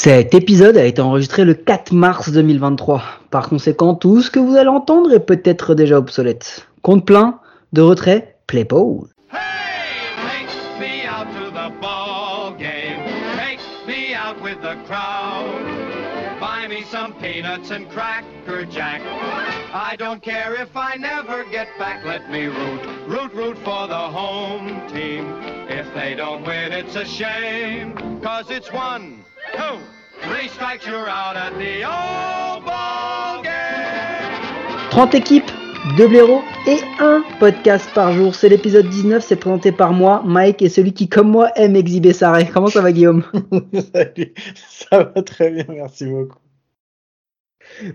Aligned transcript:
Cet 0.00 0.32
épisode 0.32 0.76
a 0.76 0.84
été 0.84 1.02
enregistré 1.02 1.44
le 1.44 1.54
4 1.54 1.90
mars 1.90 2.30
2023. 2.30 3.02
Par 3.32 3.48
conséquent, 3.48 3.96
tout 3.96 4.22
ce 4.22 4.30
que 4.30 4.38
vous 4.38 4.56
allez 4.56 4.68
entendre 4.68 5.12
est 5.12 5.18
peut-être 5.18 5.74
déjà 5.74 5.98
obsolète. 5.98 6.68
Compte 6.82 7.04
plein, 7.04 7.40
de 7.72 7.82
retrait, 7.82 8.36
play 8.46 8.64
pause. 8.64 9.12
Hey, 9.32 10.46
take 10.46 10.78
me 10.78 11.04
out 11.04 11.26
to 11.34 11.50
the 11.50 11.80
ball 11.80 12.54
game. 12.56 13.02
Take 13.38 13.58
me 13.88 14.14
out 14.14 14.40
with 14.40 14.62
the 14.62 14.76
crowd. 14.86 15.66
Buy 16.38 16.68
me 16.68 16.84
some 16.92 17.12
peanuts 17.14 17.72
and 17.72 17.86
cracker 17.90 18.66
jack. 18.70 19.02
I 19.74 19.96
don't 19.96 20.22
care 20.22 20.54
if 20.54 20.76
I 20.76 20.96
never 20.96 21.42
get 21.50 21.66
back. 21.76 22.04
Let 22.04 22.30
me 22.30 22.46
root, 22.46 22.80
root, 23.08 23.34
root 23.34 23.58
for 23.64 23.88
the 23.88 23.94
home 23.94 24.80
team. 24.92 25.26
If 25.68 25.92
they 25.92 26.14
don't 26.14 26.46
win, 26.46 26.70
it's 26.70 26.94
a 26.94 27.04
shame. 27.04 27.96
Cause 28.22 28.48
it's 28.48 28.72
one, 28.72 29.24
two, 29.58 29.78
three 30.22 30.48
strikes, 30.48 30.86
you're 30.86 31.08
out 31.08 31.36
at 31.36 31.52
the 31.58 31.84
old 31.84 32.64
ball 32.64 33.42
game. 33.42 34.90
30 34.90 35.14
équipes, 35.14 35.50
2 35.96 36.08
blaireaux 36.08 36.42
et 36.66 36.78
un 37.00 37.24
podcast 37.40 37.88
par 37.94 38.12
jour. 38.12 38.34
C'est 38.34 38.48
l'épisode 38.48 38.88
19, 38.88 39.24
c'est 39.24 39.36
présenté 39.36 39.72
par 39.72 39.92
moi, 39.92 40.22
Mike, 40.24 40.62
et 40.62 40.68
celui 40.68 40.92
qui, 40.92 41.08
comme 41.08 41.30
moi, 41.30 41.50
aime 41.56 41.76
exhiber 41.76 42.12
sa 42.12 42.32
raie. 42.32 42.48
Comment 42.52 42.68
ça 42.68 42.82
va, 42.82 42.92
Guillaume? 42.92 43.24
Salut, 43.94 44.32
ça 44.68 45.04
va 45.04 45.22
très 45.22 45.50
bien, 45.50 45.64
merci 45.68 46.06
beaucoup. 46.06 46.38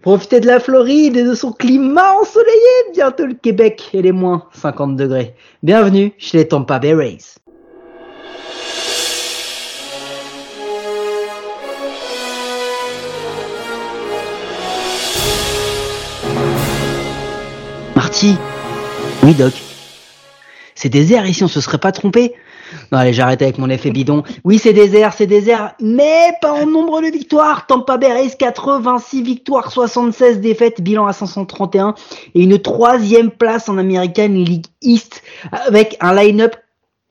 Profitez 0.01 0.39
de 0.39 0.47
la 0.47 0.59
Floride 0.59 1.17
et 1.17 1.23
de 1.23 1.33
son 1.33 1.51
climat 1.51 2.13
ensoleillé. 2.21 2.91
Bientôt 2.93 3.25
le 3.25 3.33
Québec 3.33 3.89
et 3.93 4.01
les 4.01 4.11
moins 4.11 4.47
50 4.53 4.95
degrés. 4.95 5.33
Bienvenue 5.63 6.13
chez 6.17 6.37
les 6.37 6.47
Tampa 6.47 6.77
Bay 6.79 6.93
Rays. 6.93 7.42
Oui, 19.23 19.33
Doc. 19.33 19.53
C'est 20.75 20.89
désert 20.89 21.25
ici, 21.25 21.43
on 21.43 21.47
se 21.47 21.59
serait 21.61 21.79
pas 21.79 21.91
trompé 21.91 22.35
Non, 22.91 22.99
allez, 22.99 23.11
j'arrête 23.11 23.41
avec 23.41 23.57
mon 23.57 23.69
effet 23.71 23.89
bidon. 23.89 24.23
Oui, 24.43 24.59
c'est 24.59 24.73
désert, 24.73 25.13
c'est 25.13 25.25
désert, 25.25 25.73
mais 25.79 26.31
pas 26.39 26.53
en 26.53 26.67
nombre 26.67 27.01
de 27.01 27.07
victoires. 27.07 27.65
Tampa 27.65 27.97
Bay 27.97 28.13
Rays, 28.13 28.35
86 28.37 29.23
victoires, 29.23 29.71
76 29.71 30.41
défaites, 30.41 30.81
bilan 30.81 31.07
à 31.07 31.13
531 31.13 31.95
et 32.35 32.43
une 32.43 32.59
troisième 32.59 33.31
place 33.31 33.67
en 33.67 33.79
American 33.79 34.29
League 34.29 34.67
East 34.83 35.23
avec 35.51 35.97
un 35.99 36.13
line-up 36.13 36.55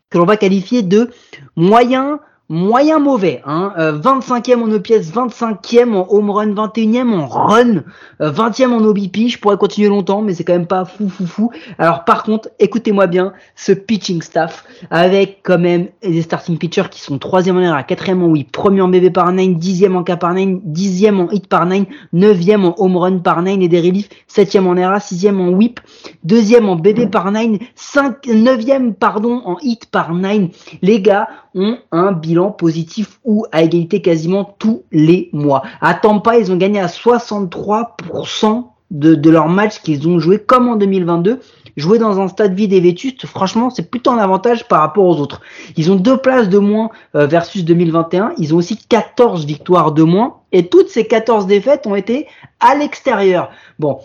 que 0.09 0.19
l'on 0.19 0.25
va 0.25 0.37
qualifier 0.37 0.83
de 0.83 1.11
moyen 1.57 2.21
moyen 2.49 2.99
mauvais. 2.99 3.41
Hein. 3.47 3.73
Euh, 3.79 3.99
25e 3.99 4.63
en 4.63 4.71
OPS, 4.71 5.13
25e 5.13 5.95
en 5.95 6.07
home 6.11 6.31
run, 6.31 6.55
21e 6.55 7.13
en 7.13 7.27
run, 7.27 7.83
euh, 8.21 8.31
20e 8.31 8.73
en 8.73 8.85
OBP. 8.85 9.29
Je 9.29 9.39
pourrais 9.39 9.57
continuer 9.57 9.89
longtemps, 9.89 10.23
mais 10.23 10.35
c'est 10.35 10.45
quand 10.45 10.53
même 10.53 10.67
pas 10.67 10.85
fou 10.85 11.09
fou 11.09 11.27
fou. 11.27 11.51
Alors 11.79 12.05
par 12.05 12.25
contre, 12.25 12.51
écoutez-moi 12.59 13.07
bien, 13.07 13.33
ce 13.57 13.73
pitching 13.73 14.23
staff 14.23 14.65
avec 14.91 15.41
quand 15.43 15.59
même 15.59 15.89
des 16.03 16.23
starting 16.23 16.59
pitchers 16.59 16.89
qui 16.91 17.01
sont 17.01 17.17
3e 17.17 17.53
en 17.53 17.61
ERA, 17.61 17.83
4e 17.83 18.21
en 18.21 18.27
whip, 18.27 18.55
1er 18.55 18.83
en 18.83 18.89
BB 18.89 19.13
par 19.13 19.33
9, 19.33 19.47
10e 19.57 19.95
en 19.95 20.05
K 20.05 20.19
par 20.19 20.35
9, 20.35 20.61
10e 20.67 21.21
en 21.21 21.31
hit 21.31 21.47
par 21.47 21.67
9, 21.67 21.85
9e 22.13 22.65
en 22.65 22.75
home 22.77 22.97
run 22.97 23.19
par 23.19 23.43
9 23.43 23.61
et 23.61 23.69
des 23.69 23.81
reliefs, 23.81 24.11
7e 24.29 24.67
en 24.67 24.77
ERA, 24.77 24.99
6e 24.99 25.39
en 25.39 25.51
whip, 25.51 25.81
2e 26.27 26.65
en 26.67 26.77
BB 26.77 27.11
par 27.11 27.31
9, 27.31 27.59
5, 27.75 28.27
9e 28.27 28.93
pardon 28.95 29.43
en 29.45 29.57
hit 29.63 29.87
par 29.87 30.15
9. 30.15 30.51
Les 30.83 31.01
gars 31.01 31.29
ont 31.55 31.79
un 31.93 32.13
positif 32.51 33.21
ou 33.25 33.47
à 33.53 33.63
égalité 33.63 34.03
quasiment 34.03 34.45
tous 34.59 34.83
les 34.93 35.29
mois. 35.33 35.63
À 35.81 35.95
Tampa, 35.95 36.39
ils 36.39 36.51
ont 36.53 36.57
gagné 36.57 36.81
à 36.81 36.87
63% 36.87 38.65
de, 38.93 39.31
leurs 39.31 39.49
matchs 39.49 39.81
qu'ils 39.81 40.07
ont 40.07 40.19
joué 40.19 40.39
comme 40.39 40.69
en 40.69 40.77
2022. 40.77 41.41
Jouer 41.77 41.99
dans 41.99 42.21
un 42.21 42.29
stade 42.29 42.55
vide 42.55 42.75
et 42.75 42.81
vétuste, 42.81 43.27
franchement, 43.27 43.71
c'est 43.71 43.91
plutôt 43.91 44.11
un 44.11 44.19
avantage 44.19 44.69
par 44.69 44.81
rapport 44.81 45.07
aux 45.07 45.19
autres. 45.19 45.41
Ils 45.79 45.91
ont 45.91 45.97
deux 45.97 46.19
places 46.19 46.51
de 46.51 46.59
moins 46.59 46.91
euh, 47.15 47.27
versus 47.27 47.65
2021. 47.65 48.35
Ils 48.37 48.55
ont 48.55 48.59
aussi 48.59 48.77
14 48.77 49.47
victoires 49.47 49.93
de 49.93 50.03
moins. 50.03 50.41
Et 50.53 50.67
toutes 50.67 50.89
ces 50.89 51.07
14 51.07 51.47
défaites 51.47 51.87
ont 51.87 51.95
été 51.95 52.27
à 52.61 52.75
l'extérieur. 52.75 53.51
Bon, 53.79 54.01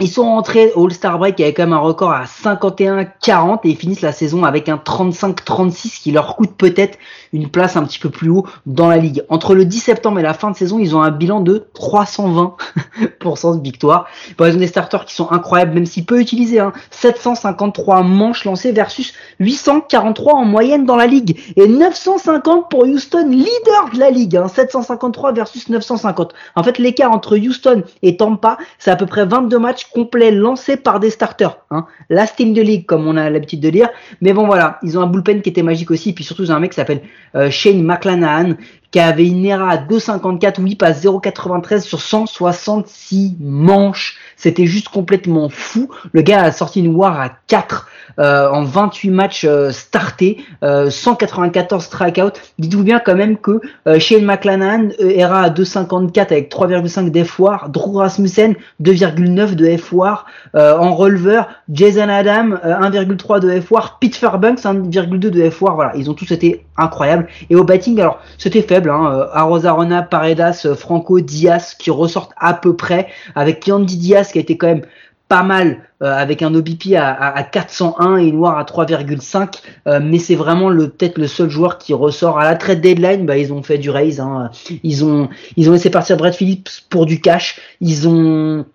ils 0.00 0.10
sont 0.10 0.24
rentrés 0.24 0.72
au 0.74 0.86
All-Star 0.86 1.20
Break 1.20 1.38
avec 1.40 1.56
quand 1.56 1.62
même 1.62 1.72
un 1.72 1.78
record 1.78 2.10
à 2.10 2.24
51-40 2.24 3.60
et 3.62 3.76
finissent 3.76 4.00
la 4.00 4.10
saison 4.10 4.42
avec 4.42 4.68
un 4.68 4.76
35-36 4.76 6.02
qui 6.02 6.10
leur 6.10 6.34
coûte 6.34 6.50
peut-être 6.56 6.98
une 7.32 7.48
place 7.48 7.76
un 7.76 7.84
petit 7.84 8.00
peu 8.00 8.10
plus 8.10 8.28
haut 8.28 8.44
dans 8.66 8.88
la 8.88 8.96
ligue. 8.96 9.22
Entre 9.28 9.54
le 9.54 9.64
10 9.64 9.78
septembre 9.78 10.18
et 10.18 10.22
la 10.22 10.34
fin 10.34 10.50
de 10.50 10.56
saison, 10.56 10.80
ils 10.80 10.96
ont 10.96 11.02
un 11.02 11.12
bilan 11.12 11.40
de 11.40 11.68
320% 11.76 13.56
de 13.58 13.62
victoire. 13.62 14.06
Ils 14.40 14.56
ont 14.56 14.58
des 14.58 14.66
starters 14.66 15.04
qui 15.04 15.14
sont 15.14 15.30
incroyables, 15.30 15.74
même 15.74 15.86
s'ils 15.86 16.04
peu 16.04 16.20
utilisés. 16.20 16.58
Hein. 16.58 16.72
753 16.90 18.02
manches 18.02 18.44
lancées 18.44 18.72
versus 18.72 19.14
843 19.38 20.34
en 20.34 20.44
moyenne 20.44 20.86
dans 20.86 20.96
la 20.96 21.06
ligue. 21.06 21.38
Et 21.54 21.68
950 21.68 22.68
pour 22.68 22.84
Houston, 22.84 23.28
leader 23.28 23.90
de 23.92 24.00
la 24.00 24.10
ligue. 24.10 24.36
Hein. 24.36 24.48
753 24.48 25.32
versus 25.32 25.68
950. 25.68 26.34
En 26.56 26.64
fait, 26.64 26.78
l'écart 26.78 27.12
entre 27.12 27.36
Houston 27.36 27.84
et 28.02 28.16
Tampa, 28.16 28.58
c'est 28.80 28.90
à 28.90 28.96
peu 28.96 29.06
près 29.06 29.24
22 29.24 29.58
matchs 29.60 29.83
complet 29.92 30.30
lancé 30.30 30.76
par 30.76 31.00
des 31.00 31.10
starters. 31.10 31.58
Hein. 31.70 31.86
La 32.08 32.26
Steam 32.26 32.52
de 32.52 32.62
League, 32.62 32.86
comme 32.86 33.06
on 33.06 33.16
a 33.16 33.30
l'habitude 33.30 33.60
de 33.60 33.70
dire. 33.70 33.88
Mais 34.20 34.32
bon, 34.32 34.46
voilà, 34.46 34.78
ils 34.82 34.98
ont 34.98 35.02
un 35.02 35.06
bullpen 35.06 35.42
qui 35.42 35.50
était 35.50 35.62
magique 35.62 35.90
aussi. 35.90 36.12
Puis 36.12 36.24
surtout, 36.24 36.44
ils 36.44 36.52
ont 36.52 36.56
un 36.56 36.60
mec 36.60 36.70
qui 36.70 36.76
s'appelle 36.76 37.02
euh, 37.34 37.50
Shane 37.50 37.82
McClanahan, 37.82 38.54
qui 38.90 39.00
avait 39.00 39.26
une 39.26 39.44
ERA 39.44 39.70
à 39.70 39.76
2,54, 39.76 40.60
whip 40.62 40.82
à 40.82 40.92
0,93 40.92 41.80
sur 41.80 42.00
166 42.00 43.36
manches. 43.40 44.18
C'était 44.36 44.66
juste 44.66 44.88
complètement 44.88 45.48
fou. 45.48 45.88
Le 46.12 46.22
gars 46.22 46.42
a 46.42 46.52
sorti 46.52 46.80
une 46.80 46.94
WAR 46.94 47.20
à 47.20 47.30
4 47.46 47.88
euh, 48.18 48.48
en 48.50 48.62
28 48.62 49.10
matchs 49.10 49.44
euh, 49.44 49.70
startés, 49.70 50.44
euh, 50.62 50.90
194 50.90 51.82
strikeouts. 51.84 52.38
Dites-vous 52.58 52.84
bien 52.84 53.00
quand 53.00 53.16
même 53.16 53.36
que 53.36 53.60
euh, 53.86 53.98
Shane 53.98 54.24
McClanahan 54.24 54.88
euh, 55.00 55.10
ERA 55.10 55.42
à 55.42 55.50
2,54 55.50 56.20
avec 56.20 56.52
3,5 56.52 57.10
d'F-WAR, 57.10 57.68
Drew 57.70 57.98
Rasmussen 57.98 58.54
2,9 58.82 59.54
de 59.54 59.76
F-WAR, 59.76 60.26
euh, 60.54 60.76
en 60.76 60.94
releveur 60.94 61.48
Jason 61.70 62.08
Adam 62.08 62.52
euh, 62.64 62.74
1,3 62.74 63.40
de 63.40 63.60
F-WAR, 63.60 63.98
Pete 63.98 64.16
Fairbanks 64.16 64.60
1,2 64.60 65.18
de 65.18 65.50
F-WAR. 65.50 65.74
Voilà, 65.74 65.92
ils 65.96 66.10
ont 66.10 66.14
tous 66.14 66.30
été 66.30 66.64
incroyables. 66.76 67.26
Et 67.50 67.56
au 67.56 67.64
batting, 67.64 68.00
alors 68.00 68.20
c'était 68.38 68.62
faible. 68.62 68.90
Hein, 68.90 69.12
euh, 69.12 69.26
Arozarena, 69.32 70.02
Paredas, 70.02 70.62
euh, 70.66 70.74
Franco, 70.74 71.20
Diaz 71.20 71.74
qui 71.78 71.90
ressortent 71.90 72.32
à 72.38 72.54
peu 72.54 72.74
près, 72.74 73.08
avec 73.34 73.66
Yandy 73.66 73.96
Diaz 73.96 74.32
qui 74.34 74.38
a 74.38 74.42
été 74.42 74.58
quand 74.58 74.66
même 74.66 74.82
pas 75.28 75.42
mal 75.42 75.78
euh, 76.02 76.12
avec 76.12 76.42
un 76.42 76.54
OBP 76.54 76.94
à, 76.96 77.10
à, 77.10 77.38
à 77.38 77.42
401 77.44 78.18
et 78.18 78.30
Noir 78.30 78.58
à 78.58 78.64
3,5 78.64 79.62
euh, 79.86 80.00
mais 80.02 80.18
c'est 80.18 80.34
vraiment 80.34 80.68
le 80.68 80.88
peut-être 80.88 81.18
le 81.18 81.26
seul 81.26 81.48
joueur 81.48 81.78
qui 81.78 81.94
ressort 81.94 82.38
à 82.38 82.44
la 82.44 82.56
trade 82.56 82.80
deadline. 82.80 83.24
Bah 83.24 83.38
ils 83.38 83.52
ont 83.52 83.62
fait 83.62 83.78
du 83.78 83.90
raise 83.90 84.20
hein. 84.20 84.50
ils 84.82 85.04
ont 85.04 85.28
ils 85.56 85.70
ont 85.70 85.72
laissé 85.72 85.88
partir 85.88 86.16
Brett 86.16 86.34
Phillips 86.34 86.68
pour 86.90 87.06
du 87.06 87.20
cash. 87.20 87.60
Ils 87.80 88.06
ont 88.08 88.66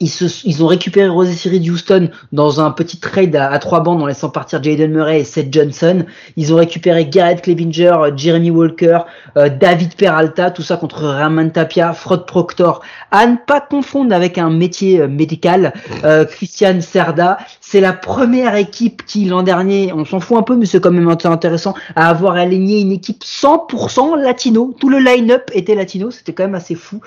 ils, 0.00 0.08
se, 0.08 0.24
ils 0.44 0.62
ont 0.62 0.68
récupéré 0.68 1.08
Rosé 1.08 1.32
Siri 1.32 1.68
Houston 1.70 2.10
dans 2.30 2.60
un 2.60 2.70
petit 2.70 2.98
trade 2.98 3.34
à, 3.34 3.58
trois 3.58 3.80
bandes 3.80 4.00
en 4.00 4.06
laissant 4.06 4.30
partir 4.30 4.62
Jaden 4.62 4.92
Murray 4.92 5.20
et 5.20 5.24
Seth 5.24 5.52
Johnson. 5.52 6.04
Ils 6.36 6.54
ont 6.54 6.56
récupéré 6.56 7.06
Garrett 7.06 7.42
Clevinger, 7.42 7.94
euh, 7.98 8.16
Jeremy 8.16 8.50
Walker, 8.50 9.00
euh, 9.36 9.48
David 9.48 9.94
Peralta, 9.94 10.52
tout 10.52 10.62
ça 10.62 10.76
contre 10.76 11.02
Raman 11.02 11.50
Tapia, 11.50 11.92
Frod 11.94 12.26
Proctor. 12.26 12.80
À 13.10 13.26
ne 13.26 13.36
pas 13.44 13.60
confondre 13.60 14.14
avec 14.14 14.38
un 14.38 14.50
métier 14.50 15.00
euh, 15.00 15.08
médical, 15.08 15.72
euh, 16.04 16.24
Christian 16.24 16.80
Serda. 16.80 17.38
C'est 17.60 17.80
la 17.80 17.92
première 17.92 18.54
équipe 18.54 19.04
qui 19.04 19.24
l'an 19.24 19.42
dernier, 19.42 19.92
on 19.92 20.04
s'en 20.04 20.20
fout 20.20 20.38
un 20.38 20.42
peu, 20.42 20.54
mais 20.54 20.66
c'est 20.66 20.80
quand 20.80 20.92
même 20.92 21.08
intéressant, 21.08 21.74
à 21.96 22.08
avoir 22.08 22.34
aligné 22.34 22.80
une 22.80 22.92
équipe 22.92 23.24
100% 23.24 24.16
latino. 24.16 24.74
Tout 24.78 24.90
le 24.90 24.98
line-up 24.98 25.50
était 25.52 25.74
latino, 25.74 26.12
c'était 26.12 26.32
quand 26.32 26.44
même 26.44 26.54
assez 26.54 26.76
fou. 26.76 27.00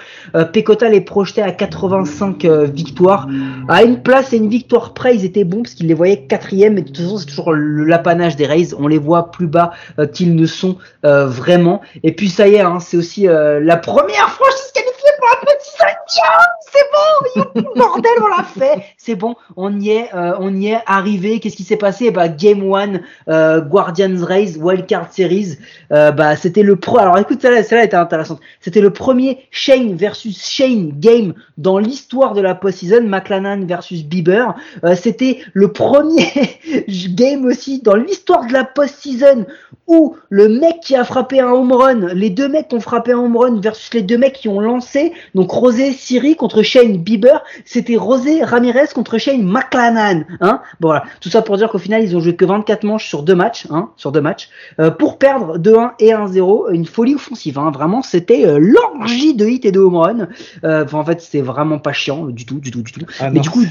Pecota 0.53 0.89
les 0.89 1.01
projetait 1.01 1.41
à 1.41 1.51
85 1.51 2.45
victoires. 2.83 3.27
À 3.67 3.83
une 3.83 4.01
place 4.01 4.33
et 4.33 4.37
une 4.37 4.49
victoire 4.49 4.93
près, 4.93 5.15
ils 5.15 5.25
étaient 5.25 5.43
bons 5.43 5.63
parce 5.63 5.75
qu'ils 5.75 5.87
les 5.87 5.93
voyaient 5.93 6.23
quatrième. 6.23 6.77
Et 6.77 6.81
de 6.81 6.87
toute 6.87 6.97
façon, 6.97 7.17
c'est 7.17 7.27
toujours 7.27 7.53
l'apanage 7.53 8.35
des 8.35 8.45
Rays. 8.45 8.73
On 8.77 8.87
les 8.87 8.97
voit 8.97 9.31
plus 9.31 9.47
bas 9.47 9.71
euh, 9.99 10.07
qu'ils 10.07 10.35
ne 10.35 10.45
sont 10.45 10.77
euh, 11.05 11.27
vraiment. 11.27 11.81
Et 12.03 12.13
puis 12.13 12.29
ça 12.29 12.47
y 12.47 12.55
est, 12.55 12.61
hein, 12.61 12.79
c'est 12.79 12.97
aussi 12.97 13.27
euh, 13.27 13.59
la 13.59 13.77
première 13.77 14.29
franchise 14.29 14.71
qualifiée 14.73 15.11
pour 15.19 15.29
un 15.29 15.45
petit 15.45 15.71
cinquième. 15.77 16.60
C'est 16.71 17.53
bon, 17.53 17.63
bordel, 17.75 18.11
on 18.21 18.27
l'a 18.27 18.43
fait. 18.43 18.83
C'est 18.97 19.15
bon, 19.15 19.35
on 19.57 19.77
y 19.79 19.89
est, 19.89 20.13
euh, 20.13 20.35
on 20.39 20.55
y 20.55 20.67
est 20.67 20.79
arrivé. 20.85 21.39
Qu'est-ce 21.39 21.57
qui 21.57 21.63
s'est 21.63 21.75
passé? 21.75 22.11
Bah 22.11 22.29
Game 22.29 22.63
One, 22.63 23.01
euh, 23.27 23.59
Guardians 23.61 24.23
Race, 24.23 24.55
Wildcard 24.57 25.11
Series. 25.11 25.57
Euh, 25.91 26.11
bah 26.11 26.35
c'était 26.37 26.63
le 26.63 26.77
pro. 26.77 26.99
Alors 26.99 27.17
écoute, 27.17 27.41
celle-là, 27.41 27.63
celle-là 27.63 27.83
était 27.83 27.97
intéressante. 27.97 28.39
C'était 28.61 28.79
le 28.79 28.91
premier 28.91 29.47
Shane 29.51 29.95
versus 29.95 30.47
Shane 30.47 30.91
game 30.97 31.33
dans 31.57 31.77
l'histoire 31.77 32.33
de 32.33 32.41
la 32.41 32.55
post-season. 32.55 33.03
McLennan 33.03 33.65
versus 33.65 34.03
Bieber. 34.05 34.55
C'était 34.95 35.39
le 35.53 35.73
premier 35.73 36.27
game 37.09 37.45
aussi 37.45 37.81
dans 37.81 37.95
l'histoire 37.95 38.45
de 38.47 38.53
la 38.53 38.63
post-season 38.63 39.45
où 39.87 40.15
le 40.29 40.47
mec 40.47 40.79
qui 40.81 40.95
a 40.95 41.03
frappé 41.03 41.41
un 41.41 41.49
home 41.49 41.73
run, 41.73 42.13
les 42.13 42.29
deux 42.29 42.47
mecs 42.47 42.69
qui 42.69 42.75
ont 42.75 42.79
frappé 42.79 43.11
un 43.11 43.17
home 43.17 43.35
run 43.35 43.59
versus 43.59 43.93
les 43.93 44.01
deux 44.01 44.17
mecs 44.17 44.35
qui 44.35 44.47
ont 44.47 44.61
lancé. 44.61 45.11
Donc 45.35 45.51
Rosé 45.51 45.91
Siri 45.91 46.37
contre 46.37 46.60
Shane 46.63 46.97
Bieber, 46.97 47.43
c'était 47.65 47.95
Rosé 47.95 48.43
Ramirez 48.43 48.87
contre 48.93 49.17
Shane 49.17 49.43
McLennan. 49.43 50.25
Hein 50.39 50.61
bon, 50.79 50.89
voilà, 50.89 51.03
tout 51.19 51.29
ça 51.29 51.41
pour 51.41 51.57
dire 51.57 51.69
qu'au 51.69 51.77
final 51.77 52.03
ils 52.03 52.15
ont 52.15 52.19
joué 52.19 52.35
que 52.35 52.45
24 52.45 52.83
manches 52.83 53.07
sur 53.07 53.23
deux 53.23 53.35
matchs, 53.35 53.67
hein, 53.69 53.89
sur 53.95 54.11
deux 54.11 54.21
matchs, 54.21 54.49
euh, 54.79 54.91
pour 54.91 55.17
perdre 55.17 55.57
2-1 55.57 55.91
et 55.99 56.11
1-0. 56.11 56.71
Une 56.73 56.85
folie 56.85 57.15
offensive, 57.15 57.57
hein, 57.59 57.71
vraiment, 57.71 58.01
c'était 58.01 58.45
euh, 58.45 58.57
l'orgie 58.59 59.33
de 59.33 59.45
hit 59.45 59.65
et 59.65 59.71
de 59.71 59.79
home 59.79 59.95
run. 59.95 60.27
Euh, 60.63 60.85
en 60.91 61.05
fait, 61.05 61.21
c'était 61.21 61.41
vraiment 61.41 61.79
pas 61.79 61.93
chiant 61.93 62.25
du 62.25 62.45
tout, 62.45 62.59
du 62.59 62.71
tout, 62.71 62.81
du 62.81 62.91
tout. 62.91 63.05
Ah 63.19 63.29
Mais 63.29 63.35
non. 63.37 63.41
du 63.41 63.49
coup, 63.49 63.63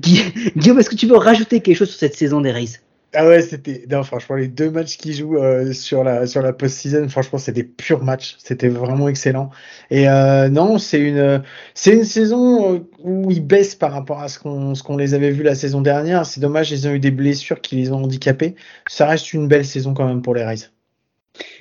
Guillaume, 0.00 0.78
est-ce 0.78 0.90
que 0.90 0.96
tu 0.96 1.06
veux 1.06 1.16
rajouter 1.16 1.60
quelque 1.60 1.76
chose 1.76 1.90
sur 1.90 1.98
cette 1.98 2.14
saison 2.14 2.40
des 2.40 2.50
Rays? 2.50 2.80
Ah 3.14 3.26
ouais, 3.26 3.40
c'était. 3.40 3.86
Non, 3.90 4.02
franchement, 4.02 4.36
les 4.36 4.48
deux 4.48 4.70
matchs 4.70 4.98
qu'ils 4.98 5.14
jouent 5.14 5.38
euh, 5.38 5.72
sur 5.72 6.04
la, 6.04 6.26
sur 6.26 6.42
la 6.42 6.52
post-season, 6.52 7.08
franchement, 7.08 7.38
c'était 7.38 7.62
pur 7.62 8.02
match. 8.04 8.36
C'était 8.38 8.68
vraiment 8.68 9.08
excellent. 9.08 9.50
Et 9.90 10.08
euh, 10.08 10.48
non, 10.48 10.78
c'est 10.78 11.00
une, 11.00 11.42
c'est 11.74 11.92
une 11.94 12.04
saison 12.04 12.74
euh, 12.74 12.78
où 13.02 13.30
ils 13.30 13.44
baissent 13.46 13.74
par 13.74 13.92
rapport 13.92 14.20
à 14.20 14.28
ce 14.28 14.38
qu'on, 14.38 14.74
ce 14.74 14.82
qu'on 14.82 14.96
les 14.96 15.14
avait 15.14 15.30
vus 15.30 15.44
la 15.44 15.54
saison 15.54 15.80
dernière. 15.80 16.26
C'est 16.26 16.40
dommage, 16.40 16.72
ils 16.72 16.86
ont 16.88 16.92
eu 16.92 16.98
des 16.98 17.10
blessures 17.10 17.60
qui 17.60 17.76
les 17.76 17.90
ont 17.92 18.02
handicapés. 18.04 18.54
Ça 18.88 19.06
reste 19.06 19.32
une 19.32 19.48
belle 19.48 19.64
saison 19.64 19.94
quand 19.94 20.06
même 20.06 20.20
pour 20.20 20.34
les 20.34 20.44
Rays. 20.44 20.70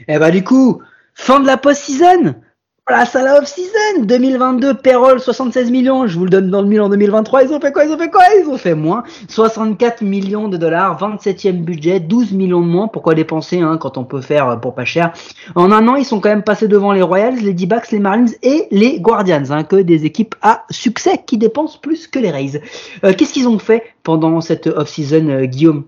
Eh 0.08 0.18
bah 0.20 0.32
du 0.32 0.44
coup, 0.44 0.82
fin 1.14 1.40
de 1.40 1.48
la 1.48 1.58
post-season 1.58 2.36
Place 2.86 3.16
à 3.16 3.24
la 3.24 3.40
off-season. 3.40 4.04
2022, 4.04 4.76
payroll 4.76 5.20
76 5.20 5.72
millions, 5.72 6.06
je 6.06 6.20
vous 6.20 6.26
le 6.26 6.30
donne 6.30 6.52
dans 6.52 6.62
le 6.62 6.68
mille 6.68 6.82
en 6.82 6.90
2023, 6.90 7.42
ils 7.46 7.52
ont 7.52 7.60
fait 7.60 7.72
quoi? 7.72 7.84
Ils 7.84 7.92
ont 7.92 7.98
fait 7.98 8.12
quoi? 8.12 8.22
Ils 8.40 8.48
ont 8.48 8.60
fait 8.60 8.76
moins, 8.76 9.04
64 9.28 10.04
millions 10.04 10.50
de 10.50 10.58
dollars, 10.58 11.00
27e 11.00 11.64
budget, 11.64 12.00
12 12.00 12.34
millions 12.34 12.62
de 12.62 12.68
moins, 12.68 12.88
pourquoi 12.88 13.16
dépenser 13.16 13.60
hein, 13.60 13.78
quand 13.82 13.98
on 13.98 14.04
peut 14.04 14.22
faire 14.22 14.50
euh, 14.50 14.56
pour 14.58 14.76
pas 14.76 14.86
cher? 14.86 15.14
En 15.56 15.72
un 15.72 15.88
an, 15.88 15.96
ils 15.96 16.06
sont 16.06 16.20
quand 16.20 16.30
même 16.30 16.44
passés 16.44 16.68
devant 16.68 16.92
les 16.92 17.02
Royals, 17.02 17.38
les 17.38 17.54
D-Backs, 17.54 17.90
les 17.90 17.98
Marlins 17.98 18.34
et 18.44 18.68
les 18.70 19.00
Guardians, 19.00 19.50
hein, 19.50 19.64
que 19.64 19.78
des 19.78 20.06
équipes 20.06 20.36
à 20.44 20.66
succès 20.70 21.24
qui 21.26 21.40
dépensent 21.40 21.80
plus 21.82 22.06
que 22.08 22.20
les 22.20 22.30
Rays. 22.30 22.62
Euh, 23.04 23.14
Qu'est-ce 23.18 23.34
qu'ils 23.34 23.48
ont 23.48 23.58
fait 23.58 23.82
pendant 24.04 24.42
cette 24.42 24.68
off-season, 24.68 25.28
euh, 25.30 25.46
Guillaume? 25.46 25.86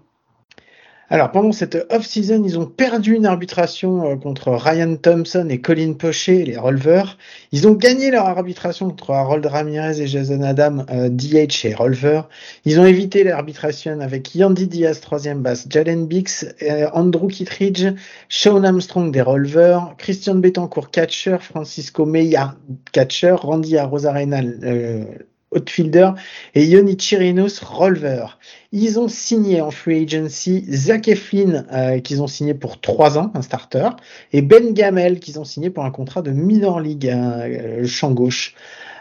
Alors, 1.09 1.31
pendant 1.31 1.54
cette 1.54 1.88
off-season, 1.89 2.44
ils 2.44 2.59
ont 2.59 2.65
perdu 2.65 3.15
une 3.15 3.25
arbitration 3.25 4.12
euh, 4.12 4.15
contre 4.18 4.51
Ryan 4.51 4.98
Thompson 4.98 5.48
et 5.50 5.62
Colin 5.62 5.94
Pochet, 5.94 6.44
les 6.44 6.57
Rolvers. 6.57 7.18
Ils 7.54 7.65
ont 7.65 7.71
gagné 7.71 8.12
leur 8.12 8.25
arbitration 8.25 8.89
contre 8.89 9.12
Harold 9.12 9.45
Ramirez 9.45 10.01
et 10.01 10.07
Jason 10.07 10.42
Adam, 10.42 10.86
euh, 10.89 11.07
DH 11.07 11.65
et 11.65 11.74
Rolver. 11.74 12.24
Ils 12.65 12.81
ont 12.81 12.86
évité 12.86 13.24
l'arbitration 13.24 14.01
avec 14.01 14.36
Yandy 14.36 14.68
Diaz, 14.68 15.00
troisième 15.00 15.42
base, 15.42 15.65
Jalen 15.69 16.07
Bix, 16.07 16.45
euh, 16.62 16.89
Andrew 16.92 17.27
Kittredge, 17.27 17.94
Sean 18.27 18.65
Armstrong 18.65 19.10
des 19.10 19.21
Rolvers, 19.21 19.95
Christian 19.98 20.36
Betancourt, 20.36 20.92
catcher, 20.92 21.38
Francisco 21.39 22.06
Meya, 22.06 22.56
catcher, 22.92 23.36
Randy 23.39 23.77
Arozarena, 23.77 24.42
euh, 24.42 25.06
outfielder, 25.55 26.11
et 26.55 26.65
Yoni 26.65 26.97
Chirinos, 26.97 27.59
Rolver. 27.61 28.25
Ils 28.71 28.99
ont 28.99 29.07
signé 29.07 29.61
en 29.61 29.71
free 29.71 30.03
agency 30.03 30.65
Zach 30.69 31.07
Eflin, 31.07 31.65
euh, 31.71 31.99
qu'ils 31.99 32.21
ont 32.21 32.27
signé 32.27 32.53
pour 32.53 32.81
trois 32.81 33.17
ans, 33.17 33.31
un 33.33 33.41
starter, 33.41 33.89
et 34.33 34.41
Ben 34.41 34.73
Gamel, 34.73 35.19
qu'ils 35.19 35.39
ont 35.39 35.45
signé 35.45 35.69
pour 35.69 35.85
un 35.85 35.91
contrat 35.91 36.21
de 36.21 36.31
minor 36.31 36.79
league, 36.81 37.07
euh, 37.07 37.85
champ 37.88 38.11
gauche. 38.11 38.55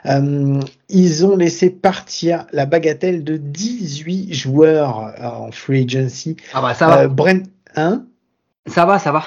Euh, 0.06 0.60
ils 0.88 1.26
ont 1.26 1.36
laissé 1.36 1.68
partir 1.68 2.46
la 2.52 2.64
bagatelle 2.64 3.24
de 3.24 3.36
18 3.36 4.32
joueurs 4.32 5.00
euh, 5.20 5.26
en 5.26 5.50
free 5.50 5.82
agency. 5.84 6.36
Ah 6.54 6.62
bah 6.62 6.74
ça 6.74 6.86
va, 6.86 7.02
Euh, 7.02 7.08
Brent, 7.08 7.42
hein? 7.74 8.04
Ça 8.66 8.84
va, 8.84 8.98
ça 8.98 9.12
va. 9.12 9.24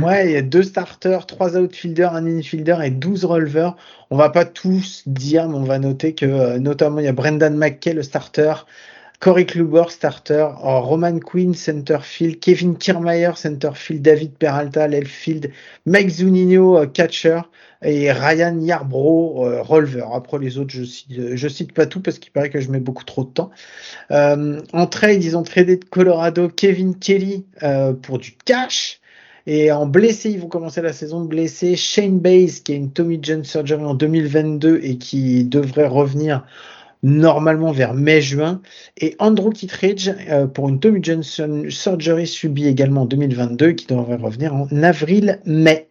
Ouais, 0.00 0.26
il 0.26 0.32
y 0.32 0.36
a 0.36 0.42
deux 0.42 0.62
starters, 0.62 1.26
trois 1.26 1.56
outfielders, 1.56 2.14
un 2.14 2.26
infielder 2.26 2.76
et 2.84 2.90
12 2.90 3.24
releveurs. 3.24 3.76
On 4.10 4.16
va 4.16 4.30
pas 4.30 4.44
tous 4.44 5.02
dire, 5.06 5.48
mais 5.48 5.56
on 5.56 5.64
va 5.64 5.78
noter 5.78 6.14
que 6.14 6.26
euh, 6.26 6.58
notamment 6.58 7.00
il 7.00 7.04
y 7.04 7.08
a 7.08 7.12
Brendan 7.12 7.56
McKay, 7.56 7.92
le 7.92 8.02
starter, 8.02 8.54
Corey 9.20 9.46
Kluber, 9.46 9.84
starter, 9.90 10.48
euh, 10.64 10.78
Roman 10.78 11.18
Quinn, 11.18 11.54
centerfield, 11.54 12.38
Kevin 12.40 12.76
Kiermaier, 12.76 13.32
centerfield, 13.36 14.02
David 14.02 14.32
Peralta, 14.38 14.86
left 14.86 15.28
Mike 15.86 16.10
Zunino, 16.10 16.78
euh, 16.78 16.86
catcher, 16.86 17.40
et 17.82 18.10
Ryan 18.10 18.58
Yarbrough, 18.60 19.44
euh. 19.44 20.02
Après 20.12 20.38
les 20.38 20.58
autres, 20.58 20.70
je 20.70 20.84
cite, 20.84 21.36
je 21.36 21.48
cite 21.48 21.72
pas 21.72 21.86
tout 21.86 22.00
parce 22.00 22.18
qu'il 22.18 22.32
paraît 22.32 22.50
que 22.50 22.60
je 22.60 22.70
mets 22.70 22.80
beaucoup 22.80 23.04
trop 23.04 23.24
de 23.24 23.30
temps. 23.30 23.50
Euh, 24.10 24.60
en 24.72 24.86
trade, 24.86 25.22
ils 25.22 25.36
ont 25.36 25.42
tradé 25.42 25.76
de 25.76 25.84
Colorado 25.84 26.48
Kevin 26.48 26.96
Kelly 26.96 27.46
euh, 27.62 27.92
pour 27.92 28.18
du 28.18 28.32
cash. 28.44 29.00
Et 29.46 29.72
en 29.72 29.86
blessé, 29.86 30.30
ils 30.30 30.40
vont 30.40 30.48
commencer 30.48 30.82
la 30.82 30.92
saison 30.92 31.24
blessé. 31.24 31.74
Shane 31.74 32.18
Bays, 32.18 32.60
qui 32.62 32.72
a 32.72 32.76
une 32.76 32.90
Tommy 32.90 33.18
John 33.22 33.44
surgery 33.44 33.82
en 33.82 33.94
2022 33.94 34.80
et 34.82 34.98
qui 34.98 35.44
devrait 35.44 35.86
revenir 35.86 36.44
normalement 37.02 37.72
vers 37.72 37.94
mai-juin. 37.94 38.60
Et 38.96 39.14
Andrew 39.18 39.50
Kittredge 39.50 40.10
euh, 40.28 40.46
pour 40.46 40.68
une 40.68 40.80
Tommy 40.80 41.00
John 41.02 41.22
surgery 41.22 42.26
subie 42.26 42.66
également 42.66 43.02
en 43.02 43.06
2022 43.06 43.72
qui 43.72 43.86
devrait 43.86 44.16
revenir 44.16 44.54
en 44.54 44.68
avril-mai. 44.82 45.88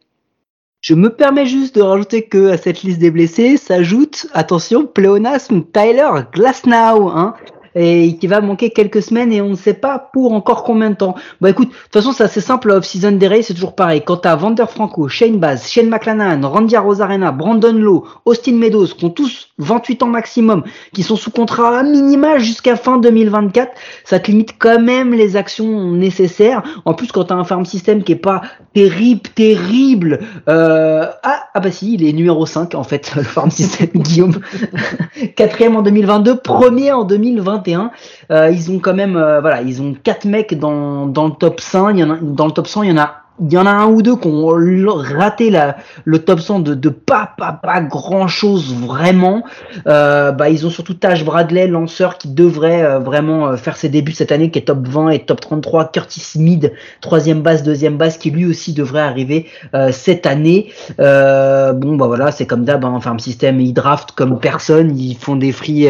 Je 0.81 0.93
me 0.93 1.09
permets 1.09 1.47
juste 1.47 1.75
de 1.75 1.81
rajouter 1.81 2.27
que 2.27 2.51
à 2.51 2.57
cette 2.57 2.83
liste 2.83 2.99
des 2.99 3.11
blessés 3.11 3.57
s'ajoute, 3.57 4.27
attention, 4.33 4.85
pléonasme 4.85 5.63
Tyler 5.73 6.09
Glasnow, 6.31 7.09
hein, 7.09 7.35
et 7.77 8.17
qui 8.17 8.27
va 8.27 8.41
manquer 8.41 8.71
quelques 8.71 9.01
semaines 9.01 9.31
et 9.31 9.41
on 9.41 9.49
ne 9.49 9.55
sait 9.55 9.73
pas 9.73 10.09
pour 10.11 10.33
encore 10.33 10.63
combien 10.63 10.89
de 10.89 10.95
temps. 10.95 11.15
Bah 11.41 11.49
écoute, 11.49 11.69
de 11.69 11.73
toute 11.73 11.93
façon 11.93 12.11
c'est 12.11 12.23
assez 12.23 12.41
simple, 12.41 12.71
off-season 12.71 13.13
des 13.13 13.27
Rays 13.27 13.43
c'est 13.43 13.53
toujours 13.53 13.75
pareil. 13.75 14.01
Quand 14.05 14.17
t'as 14.17 14.35
Vander 14.35 14.65
Franco, 14.67 15.07
Shane 15.07 15.37
Baz, 15.37 15.67
Shane 15.67 15.89
McClanahan, 15.89 16.41
Randy 16.47 16.75
Rosarena, 16.77 17.31
Brandon 17.31 17.73
Lowe, 17.73 18.05
Austin 18.25 18.53
Meadows, 18.53 18.87
qui 18.87 19.05
ont 19.05 19.09
tous 19.09 19.49
28 19.59 20.03
ans 20.03 20.07
maximum, 20.07 20.63
qui 20.93 21.03
sont 21.03 21.15
sous 21.15 21.31
contrat 21.31 21.79
à 21.79 21.83
minima 21.83 22.39
jusqu'à 22.39 22.75
fin 22.75 22.97
2024, 22.97 23.71
ça 24.03 24.19
te 24.19 24.31
limite 24.31 24.55
quand 24.57 24.79
même 24.79 25.13
les 25.13 25.35
actions 25.35 25.91
nécessaires. 25.91 26.63
En 26.85 26.93
plus 26.93 27.11
quand 27.11 27.25
t'as 27.25 27.35
un 27.35 27.43
farm 27.43 27.65
system 27.65 28.03
qui 28.03 28.13
est 28.13 28.15
pas 28.15 28.41
terrible, 28.73 29.29
terrible, 29.35 30.19
euh, 30.49 31.05
ah, 31.23 31.43
ah 31.53 31.59
bah 31.59 31.71
si, 31.71 31.93
il 31.93 32.07
est 32.07 32.13
numéro 32.13 32.45
5 32.45 32.75
en 32.75 32.83
fait, 32.83 33.13
le 33.15 33.23
farm 33.23 33.51
system 33.51 33.89
Guillaume. 33.93 34.39
Quatrième 35.35 35.75
en 35.75 35.81
2022, 35.81 36.37
premier 36.37 36.91
en 36.91 37.03
2021. 37.03 37.66
Euh, 37.75 38.49
ils 38.51 38.71
ont 38.71 38.79
quand 38.79 38.93
même, 38.93 39.17
euh, 39.17 39.41
voilà, 39.41 39.61
ils 39.61 39.81
ont 39.81 39.93
quatre 39.93 40.25
mecs 40.25 40.57
dans, 40.57 41.05
dans 41.07 41.27
le 41.27 41.33
top 41.33 41.59
100. 41.59 41.89
Il 41.89 41.99
y 41.99 42.03
en 42.03 42.11
a, 42.11 42.17
dans 42.17 42.45
le 42.45 42.51
top 42.51 42.67
100, 42.67 42.83
il 42.83 42.89
y 42.89 42.93
en 42.93 42.97
a 42.97 43.26
il 43.41 43.51
y 43.51 43.57
en 43.57 43.65
a 43.65 43.71
un 43.71 43.87
ou 43.87 44.01
deux 44.01 44.15
qui 44.15 44.27
ont 44.27 44.47
raté 44.47 45.49
la, 45.49 45.77
le 46.05 46.19
top 46.19 46.39
100 46.39 46.59
de, 46.59 46.73
de 46.73 46.89
pas, 46.89 47.33
pas, 47.37 47.51
pas 47.51 47.81
grand 47.81 48.27
chose 48.27 48.73
vraiment. 48.73 49.43
Euh, 49.87 50.31
bah, 50.31 50.49
ils 50.49 50.65
ont 50.65 50.69
surtout 50.69 50.93
Taj 50.93 51.23
Bradley, 51.23 51.67
lanceur 51.67 52.17
qui 52.17 52.29
devrait 52.29 52.83
euh, 52.83 52.99
vraiment 52.99 53.47
euh, 53.47 53.57
faire 53.57 53.77
ses 53.77 53.89
débuts 53.89 54.13
cette 54.13 54.31
année, 54.31 54.49
qui 54.51 54.59
est 54.59 54.63
top 54.63 54.87
20 54.87 55.09
et 55.09 55.19
top 55.19 55.41
33. 55.41 55.91
Curtis 55.91 56.39
Mead, 56.39 56.73
troisième 57.01 57.41
base, 57.41 57.63
deuxième 57.63 57.97
base, 57.97 58.17
qui 58.17 58.31
lui 58.31 58.45
aussi 58.45 58.73
devrait 58.73 59.01
arriver 59.01 59.47
euh, 59.73 59.91
cette 59.91 60.25
année. 60.25 60.71
Bon, 60.97 61.95
bah 61.95 62.07
voilà, 62.07 62.31
c'est 62.31 62.45
comme 62.45 62.63
d'hab, 62.65 62.83
hein, 62.85 62.99
Farm 63.01 63.19
System, 63.19 63.59
ils 63.59 63.73
draftent 63.73 64.11
comme 64.11 64.39
personne, 64.39 64.97
ils 64.97 65.15
font 65.15 65.35
des 65.35 65.51
free, 65.51 65.87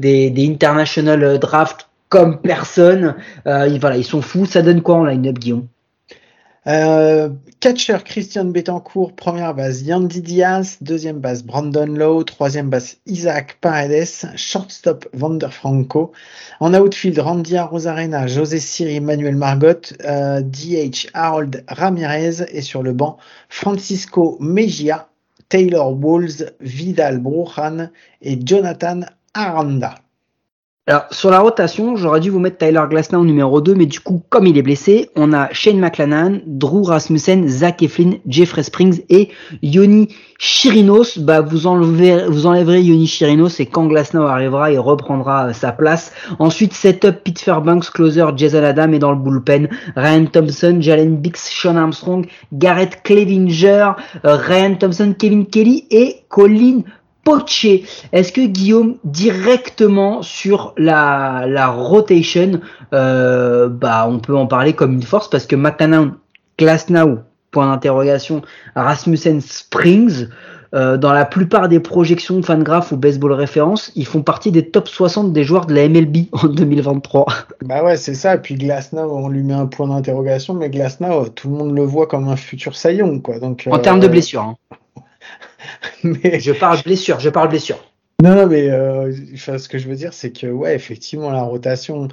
des, 0.00 0.30
des 0.30 0.48
international 0.48 1.38
draft 1.38 1.88
comme 2.08 2.40
personne. 2.40 3.14
Euh, 3.46 3.66
ils, 3.68 3.80
voilà, 3.80 3.96
ils 3.96 4.04
sont 4.04 4.22
fous. 4.22 4.46
Ça 4.46 4.62
donne 4.62 4.82
quoi 4.82 4.96
en 4.96 5.04
line-up, 5.04 5.38
Guillaume? 5.38 5.66
Euh, 6.68 7.28
catcher 7.60 7.98
Christian 8.04 8.46
Betancourt, 8.46 9.14
première 9.14 9.54
base 9.54 9.82
Yandy 9.82 10.20
Diaz, 10.20 10.78
deuxième 10.80 11.20
base 11.20 11.44
Brandon 11.44 11.86
Lowe, 11.86 12.24
troisième 12.24 12.70
base 12.70 12.96
Isaac 13.06 13.58
Paredes, 13.60 14.32
shortstop 14.34 15.06
Vander 15.12 15.46
Franco, 15.48 16.10
en 16.58 16.74
outfield 16.74 17.20
Randy 17.20 17.56
Rosarena, 17.56 18.26
José 18.26 18.58
Siri, 18.58 18.98
Manuel 18.98 19.36
Margot, 19.36 19.94
euh, 20.04 20.40
DH 20.40 21.06
Harold 21.14 21.64
Ramirez 21.68 22.44
et 22.50 22.62
sur 22.62 22.82
le 22.82 22.92
banc 22.92 23.16
Francisco 23.48 24.36
Mejia, 24.40 25.08
Taylor 25.48 25.92
Walls, 25.92 26.50
Vidal 26.60 27.18
Brujan 27.18 27.90
et 28.22 28.40
Jonathan 28.44 29.02
Aranda. 29.34 29.94
Alors, 30.88 31.06
sur 31.10 31.32
la 31.32 31.40
rotation, 31.40 31.96
j'aurais 31.96 32.20
dû 32.20 32.30
vous 32.30 32.38
mettre 32.38 32.58
Tyler 32.58 32.84
Glasnow 32.88 33.24
numéro 33.24 33.60
2, 33.60 33.74
mais 33.74 33.86
du 33.86 33.98
coup, 33.98 34.22
comme 34.28 34.46
il 34.46 34.56
est 34.56 34.62
blessé, 34.62 35.10
on 35.16 35.32
a 35.32 35.52
Shane 35.52 35.80
McClanahan, 35.80 36.38
Drew 36.46 36.84
Rasmussen, 36.84 37.48
Zach 37.48 37.82
Eflin, 37.82 38.18
Jeffrey 38.28 38.62
Springs 38.62 39.02
et 39.08 39.30
Yoni 39.62 40.14
Chirinos. 40.38 41.18
Bah, 41.18 41.40
vous, 41.40 41.66
enleverez, 41.66 42.28
vous 42.28 42.46
enlèverez 42.46 42.82
Yoni 42.82 43.08
Chirinos 43.08 43.58
et 43.58 43.66
quand 43.66 43.86
Glasnow 43.86 44.26
arrivera, 44.26 44.70
il 44.70 44.78
reprendra 44.78 45.48
euh, 45.48 45.52
sa 45.52 45.72
place. 45.72 46.12
Ensuite, 46.38 46.72
setup 46.72 47.24
Pete 47.24 47.40
Fairbanks, 47.40 47.90
closer 47.90 48.24
Jason 48.36 48.62
Adam 48.62 48.92
et 48.92 49.00
dans 49.00 49.10
le 49.10 49.18
bullpen, 49.18 49.68
Ryan 49.96 50.26
Thompson, 50.26 50.76
Jalen 50.78 51.16
Bix, 51.16 51.50
Sean 51.50 51.74
Armstrong, 51.74 52.28
Garrett 52.52 53.02
Clevinger, 53.02 53.90
euh, 54.24 54.36
Ryan 54.36 54.76
Thompson, 54.76 55.16
Kevin 55.18 55.46
Kelly 55.46 55.88
et 55.90 56.18
Colin 56.28 56.82
poché. 57.26 57.84
Est-ce 58.12 58.32
que 58.32 58.46
Guillaume 58.46 58.96
directement 59.04 60.22
sur 60.22 60.72
la, 60.78 61.44
la 61.48 61.66
rotation, 61.66 62.60
euh, 62.94 63.68
bah 63.68 64.06
on 64.08 64.20
peut 64.20 64.36
en 64.36 64.46
parler 64.46 64.74
comme 64.74 64.94
une 64.94 65.02
force 65.02 65.28
parce 65.28 65.44
que 65.44 65.56
McCann, 65.56 66.14
Glasnow, 66.56 67.18
point 67.50 67.66
d'interrogation, 67.66 68.42
Rasmussen, 68.76 69.40
Springs. 69.40 70.28
Euh, 70.74 70.96
dans 70.96 71.12
la 71.12 71.24
plupart 71.24 71.68
des 71.68 71.78
projections 71.78 72.42
Fangraph 72.42 72.90
ou 72.90 72.96
Baseball 72.96 73.32
Référence, 73.32 73.92
ils 73.94 74.04
font 74.04 74.22
partie 74.22 74.50
des 74.50 74.68
top 74.68 74.88
60 74.88 75.32
des 75.32 75.44
joueurs 75.44 75.64
de 75.66 75.74
la 75.74 75.88
MLB 75.88 76.26
en 76.32 76.48
2023. 76.48 77.26
Bah 77.64 77.84
ouais, 77.84 77.96
c'est 77.96 78.14
ça. 78.14 78.34
Et 78.34 78.38
puis 78.38 78.56
Glasnow, 78.56 79.10
on 79.10 79.28
lui 79.28 79.42
met 79.42 79.54
un 79.54 79.66
point 79.66 79.88
d'interrogation, 79.88 80.54
mais 80.54 80.68
Glasnow, 80.68 81.28
tout 81.28 81.48
le 81.48 81.56
monde 81.56 81.74
le 81.74 81.82
voit 81.82 82.06
comme 82.06 82.28
un 82.28 82.36
futur 82.36 82.76
saillon, 82.76 83.20
quoi. 83.20 83.38
Donc, 83.38 83.66
en 83.70 83.78
termes 83.78 84.00
de 84.00 84.08
blessure. 84.08 84.42
Hein. 84.42 84.56
mais... 86.02 86.40
Je 86.40 86.52
parle 86.52 86.82
blessure, 86.82 87.20
je 87.20 87.30
parle 87.30 87.48
blessure. 87.48 87.78
Non, 88.22 88.34
non, 88.34 88.46
mais 88.46 88.70
euh, 88.70 89.12
ce 89.36 89.68
que 89.68 89.76
je 89.76 89.88
veux 89.88 89.94
dire, 89.94 90.14
c'est 90.14 90.32
que, 90.32 90.46
ouais, 90.46 90.74
effectivement, 90.74 91.30
la 91.30 91.42
rotation. 91.42 92.08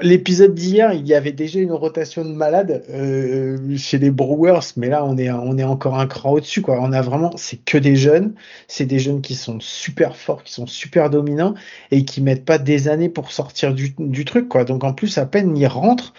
L'épisode 0.00 0.52
d'hier, 0.52 0.92
il 0.92 1.06
y 1.06 1.14
avait 1.14 1.30
déjà 1.30 1.60
une 1.60 1.72
rotation 1.72 2.24
de 2.24 2.32
malade 2.32 2.82
euh, 2.90 3.76
chez 3.76 3.98
les 3.98 4.10
Brewers, 4.10 4.72
mais 4.76 4.88
là, 4.88 5.04
on 5.04 5.16
est, 5.16 5.30
on 5.30 5.56
est 5.56 5.62
encore 5.62 5.96
un 6.00 6.08
cran 6.08 6.32
au-dessus, 6.32 6.60
quoi. 6.60 6.80
On 6.80 6.92
a 6.92 7.00
vraiment, 7.02 7.30
c'est 7.36 7.64
que 7.64 7.78
des 7.78 7.94
jeunes, 7.94 8.34
c'est 8.66 8.84
des 8.86 8.98
jeunes 8.98 9.20
qui 9.20 9.36
sont 9.36 9.60
super 9.60 10.16
forts, 10.16 10.42
qui 10.42 10.52
sont 10.52 10.66
super 10.66 11.08
dominants 11.08 11.54
et 11.92 12.04
qui 12.04 12.20
mettent 12.20 12.44
pas 12.44 12.58
des 12.58 12.88
années 12.88 13.08
pour 13.08 13.30
sortir 13.30 13.72
du, 13.74 13.94
du 13.96 14.24
truc, 14.24 14.48
quoi. 14.48 14.64
Donc, 14.64 14.82
en 14.82 14.92
plus, 14.92 15.18
à 15.18 15.26
peine 15.26 15.56
ils 15.56 15.68
rentrent, 15.68 16.14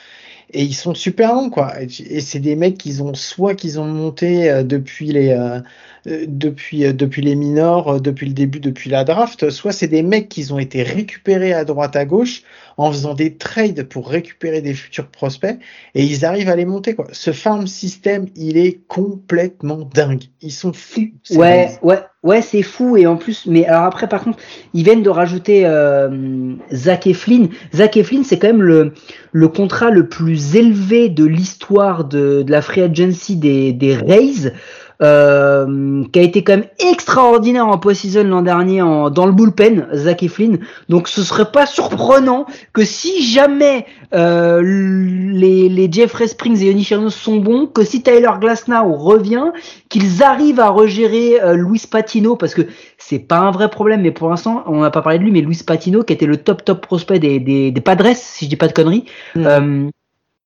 et 0.52 0.64
ils 0.64 0.74
sont 0.74 0.94
super 0.94 1.34
longs 1.34 1.50
quoi. 1.50 1.74
Et 1.82 2.22
c'est 2.22 2.40
des 2.40 2.56
mecs 2.56 2.78
qu'ils 2.78 3.04
ont 3.04 3.14
soit 3.14 3.56
qu'ils 3.56 3.80
ont 3.80 3.86
monté 3.86 4.50
euh, 4.50 4.64
depuis 4.64 5.12
les 5.12 5.30
euh, 5.30 5.60
euh, 6.08 6.26
depuis 6.28 6.94
depuis 6.94 7.22
les 7.22 7.36
minors 7.36 8.02
depuis 8.02 8.28
le 8.28 8.34
début 8.34 8.60
depuis 8.60 8.90
la 8.90 9.04
draft 9.04 9.50
soit 9.50 9.72
c'est 9.72 9.88
des 9.88 10.04
mecs 10.04 10.30
qui 10.30 10.52
ont 10.52 10.60
été 10.60 10.84
récupérés 10.84 11.54
à 11.54 11.66
droite 11.66 11.96
à 11.96 12.06
gauche 12.06 12.44
en 12.78 12.92
faisant 12.92 13.14
des 13.14 13.36
trades 13.36 13.84
pour 13.84 14.10
récupérer 14.10 14.62
des 14.62 14.74
futurs 14.74 15.08
prospects 15.08 15.58
et 15.96 16.04
ils 16.04 16.26
arrivent 16.26 16.50
à 16.50 16.56
les 16.56 16.66
monter 16.66 16.96
quoi. 16.96 17.08
Ce 17.12 17.32
farm 17.32 17.68
system 17.68 18.28
il 18.36 18.58
est 18.58 18.80
complètement 18.88 19.90
dingue. 19.94 20.24
Ils 20.42 20.54
sont 20.54 20.74
fous 20.74 21.12
ouais 21.32 21.78
ouais 21.82 22.00
Ouais, 22.22 22.42
c'est 22.42 22.64
fou 22.64 22.98
et 22.98 23.08
en 23.08 23.16
plus, 23.16 23.46
mais 23.46 23.66
alors 23.66 23.84
après 23.86 24.10
par 24.10 24.26
contre, 24.26 24.40
ils 24.74 24.84
viennent 24.84 25.04
de 25.04 25.10
rajouter 25.10 25.66
euh, 25.66 26.54
Zach 26.74 27.08
Eflin. 27.08 27.48
Zach 27.74 27.96
Eflin, 27.96 28.24
c'est 28.24 28.38
quand 28.38 28.48
même 28.48 28.62
le, 28.62 28.94
le 29.32 29.48
contrat 29.48 29.90
le 29.90 30.10
plus 30.10 30.58
élevé 30.58 31.08
de 31.08 31.24
l'histoire 31.24 32.04
de, 32.04 32.44
de 32.44 32.52
la 32.52 32.62
free 32.62 32.82
agency 32.82 33.38
des, 33.38 33.72
des 33.72 33.96
Rays 33.96 34.52
euh, 35.02 36.04
qui 36.12 36.20
a 36.20 36.22
été 36.22 36.44
quand 36.44 36.58
même 36.58 36.68
extraordinaire 36.80 37.68
en 37.68 37.78
post-season 37.78 38.24
l'an 38.26 38.42
dernier 38.42 38.82
en, 38.82 39.10
dans 39.10 39.26
le 39.26 39.32
bullpen, 39.32 39.88
Zach 39.94 40.24
Eflin. 40.24 40.58
Donc 40.90 41.08
ce 41.08 41.24
serait 41.24 41.52
pas 41.52 41.66
surprenant 41.66 42.46
que 42.74 42.84
si 42.84 43.24
jamais 43.24 43.86
euh, 44.14 44.62
les, 44.62 45.70
les 45.70 45.92
Jeffrey 45.92 46.28
Springs 46.28 46.62
et 46.62 46.68
Yoni 46.68 46.84
sont 47.10 47.38
bons, 47.38 47.68
que 47.68 47.84
si 47.84 48.04
Tyler 48.04 48.32
Glasnow 48.42 48.94
revient, 48.96 49.52
qu'ils 49.88 50.24
arrivent 50.24 50.60
à 50.60 50.70
regérer 50.70 51.42
euh, 51.42 51.56
Luis 51.56 51.84
Patino, 51.90 52.36
parce 52.36 52.54
que 52.54 52.64
c'est 52.98 53.20
pas 53.20 53.40
un 53.40 53.52
vrai 53.52 53.70
problème, 53.70 54.02
mais 54.02 54.12
pour 54.12 54.30
l'instant, 54.30 54.64
on 54.68 54.82
n'a 54.82 54.92
pas 54.92 55.02
parlé 55.02 55.20
de 55.20 55.24
lui, 55.24 55.32
mais 55.32 55.42
Luis 55.42 55.62
Patino, 55.66 56.04
qui 56.04 56.14
était 56.14 56.26
le 56.26 56.38
top 56.38 56.66
top 56.66 56.86
prospect 56.86 57.20
des, 57.20 57.40
des, 57.40 57.72
des 57.72 57.82
Padres, 57.82 58.12
si 58.16 58.46
je 58.46 58.50
dis 58.50 58.56
pas 58.56 58.68
de 58.68 58.74
conneries, 58.74 59.06
mm. 59.36 59.46
euh, 59.46 59.90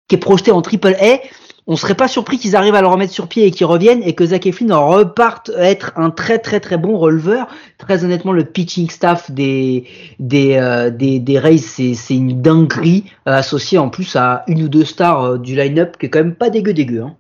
qui 0.09 0.17
est 0.17 0.19
projeté 0.19 0.51
en 0.51 0.63
triple 0.63 0.97
A, 1.01 1.19
on 1.67 1.77
serait 1.77 1.95
pas 1.95 2.09
surpris 2.09 2.39
qu'ils 2.39 2.57
arrivent 2.57 2.75
à 2.75 2.81
le 2.81 2.89
remettre 2.89 3.13
sur 3.13 3.29
pied 3.29 3.47
et 3.47 3.51
qu'ils 3.51 3.67
reviennent 3.67 4.03
et 4.03 4.15
que 4.15 4.27
Zach 4.27 4.47
Eflin 4.47 4.77
reparte 4.77 5.51
être 5.57 5.93
un 5.97 6.11
très 6.11 6.39
très 6.39 6.61
très 6.61 6.77
bon 6.77 6.99
releveur. 6.99 7.47
Très 7.79 8.05
honnêtement, 8.05 8.33
le 8.33 8.45
pitching 8.45 8.91
staff 8.91 9.31
des 9.31 9.85
des 10.19 10.57
euh, 10.57 10.91
des, 10.91 11.19
des 11.19 11.39
Rays 11.39 11.59
c'est 11.59 11.95
c'est 11.95 12.17
une 12.17 12.43
dinguerie 12.43 13.05
euh, 13.29 13.33
associée 13.33 13.79
en 13.79 13.89
plus 13.89 14.17
à 14.17 14.45
une 14.47 14.63
ou 14.65 14.69
deux 14.69 14.85
stars 14.85 15.25
euh, 15.25 15.39
du 15.39 15.55
line-up 15.55 15.97
qui 15.99 16.07
est 16.07 16.11
quand 16.11 16.21
même 16.21 16.35
pas 16.35 16.51
dégueu 16.51 16.73
dégueu. 16.73 17.03
Hein. 17.03 17.15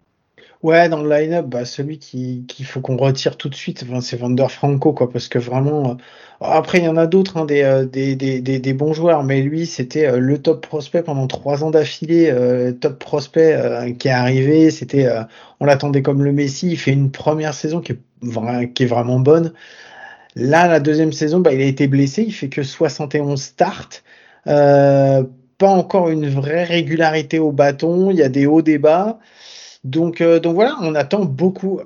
Ouais, 0.62 0.90
dans 0.90 1.02
le 1.02 1.08
line-up, 1.08 1.46
bah, 1.46 1.64
celui 1.64 1.98
qui 1.98 2.44
qu'il 2.46 2.66
faut 2.66 2.82
qu'on 2.82 2.98
retire 2.98 3.38
tout 3.38 3.48
de 3.48 3.54
suite, 3.54 3.82
c'est 4.02 4.16
Vander 4.18 4.46
Franco, 4.50 4.92
quoi, 4.92 5.10
parce 5.10 5.26
que 5.28 5.38
vraiment. 5.38 5.92
Euh, 5.92 5.94
après, 6.42 6.78
il 6.78 6.84
y 6.84 6.88
en 6.88 6.98
a 6.98 7.06
d'autres, 7.06 7.38
hein, 7.38 7.46
des, 7.46 7.62
euh, 7.62 7.86
des, 7.86 8.14
des, 8.14 8.40
des, 8.42 8.58
des, 8.58 8.72
bons 8.74 8.92
joueurs, 8.92 9.24
mais 9.24 9.40
lui, 9.40 9.64
c'était 9.64 10.06
euh, 10.06 10.18
le 10.18 10.36
top 10.36 10.66
prospect 10.66 11.02
pendant 11.02 11.26
trois 11.28 11.64
ans 11.64 11.70
d'affilée, 11.70 12.30
top 12.78 12.98
prospect 12.98 13.94
qui 13.98 14.08
est 14.08 14.10
arrivé. 14.10 14.70
C'était, 14.70 15.08
on 15.60 15.64
l'attendait 15.64 16.02
comme 16.02 16.22
le 16.22 16.32
Messi. 16.32 16.70
Il 16.72 16.76
fait 16.78 16.92
une 16.92 17.10
première 17.10 17.54
saison 17.54 17.80
qui 17.80 17.92
est, 17.92 18.72
qui 18.74 18.82
est 18.82 18.86
vraiment 18.86 19.18
bonne. 19.20 19.54
Là, 20.36 20.68
la 20.68 20.80
deuxième 20.80 21.12
saison, 21.12 21.40
bah, 21.40 21.52
il 21.54 21.62
a 21.62 21.64
été 21.66 21.88
blessé. 21.88 22.24
Il 22.26 22.32
fait 22.32 22.48
que 22.50 22.62
71 22.62 23.40
starts. 23.40 24.02
pas 24.44 25.24
encore 25.60 26.10
une 26.10 26.28
vraie 26.28 26.64
régularité 26.64 27.38
au 27.38 27.52
bâton. 27.52 28.10
Il 28.10 28.18
y 28.18 28.22
a 28.22 28.28
des 28.28 28.46
hauts, 28.46 28.62
des 28.62 28.78
bas. 28.78 29.18
Donc, 29.84 30.20
euh, 30.20 30.40
donc 30.40 30.54
voilà, 30.54 30.76
on 30.82 30.94
attend 30.94 31.24
beaucoup. 31.24 31.80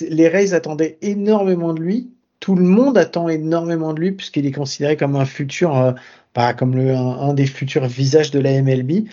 Les 0.00 0.28
Rays 0.28 0.52
attendaient 0.52 0.98
énormément 1.02 1.72
de 1.72 1.80
lui. 1.80 2.12
Tout 2.40 2.54
le 2.54 2.64
monde 2.64 2.96
attend 2.96 3.28
énormément 3.28 3.92
de 3.92 4.00
lui 4.00 4.12
puisqu'il 4.12 4.46
est 4.46 4.52
considéré 4.52 4.96
comme 4.96 5.16
un 5.16 5.26
futur, 5.26 5.76
euh, 5.76 5.92
bah, 6.34 6.54
comme 6.54 6.74
le, 6.74 6.94
un, 6.94 7.34
des 7.34 7.46
futurs 7.46 7.86
visages 7.86 8.30
de 8.30 8.40
la 8.40 8.60
MLB. 8.62 9.06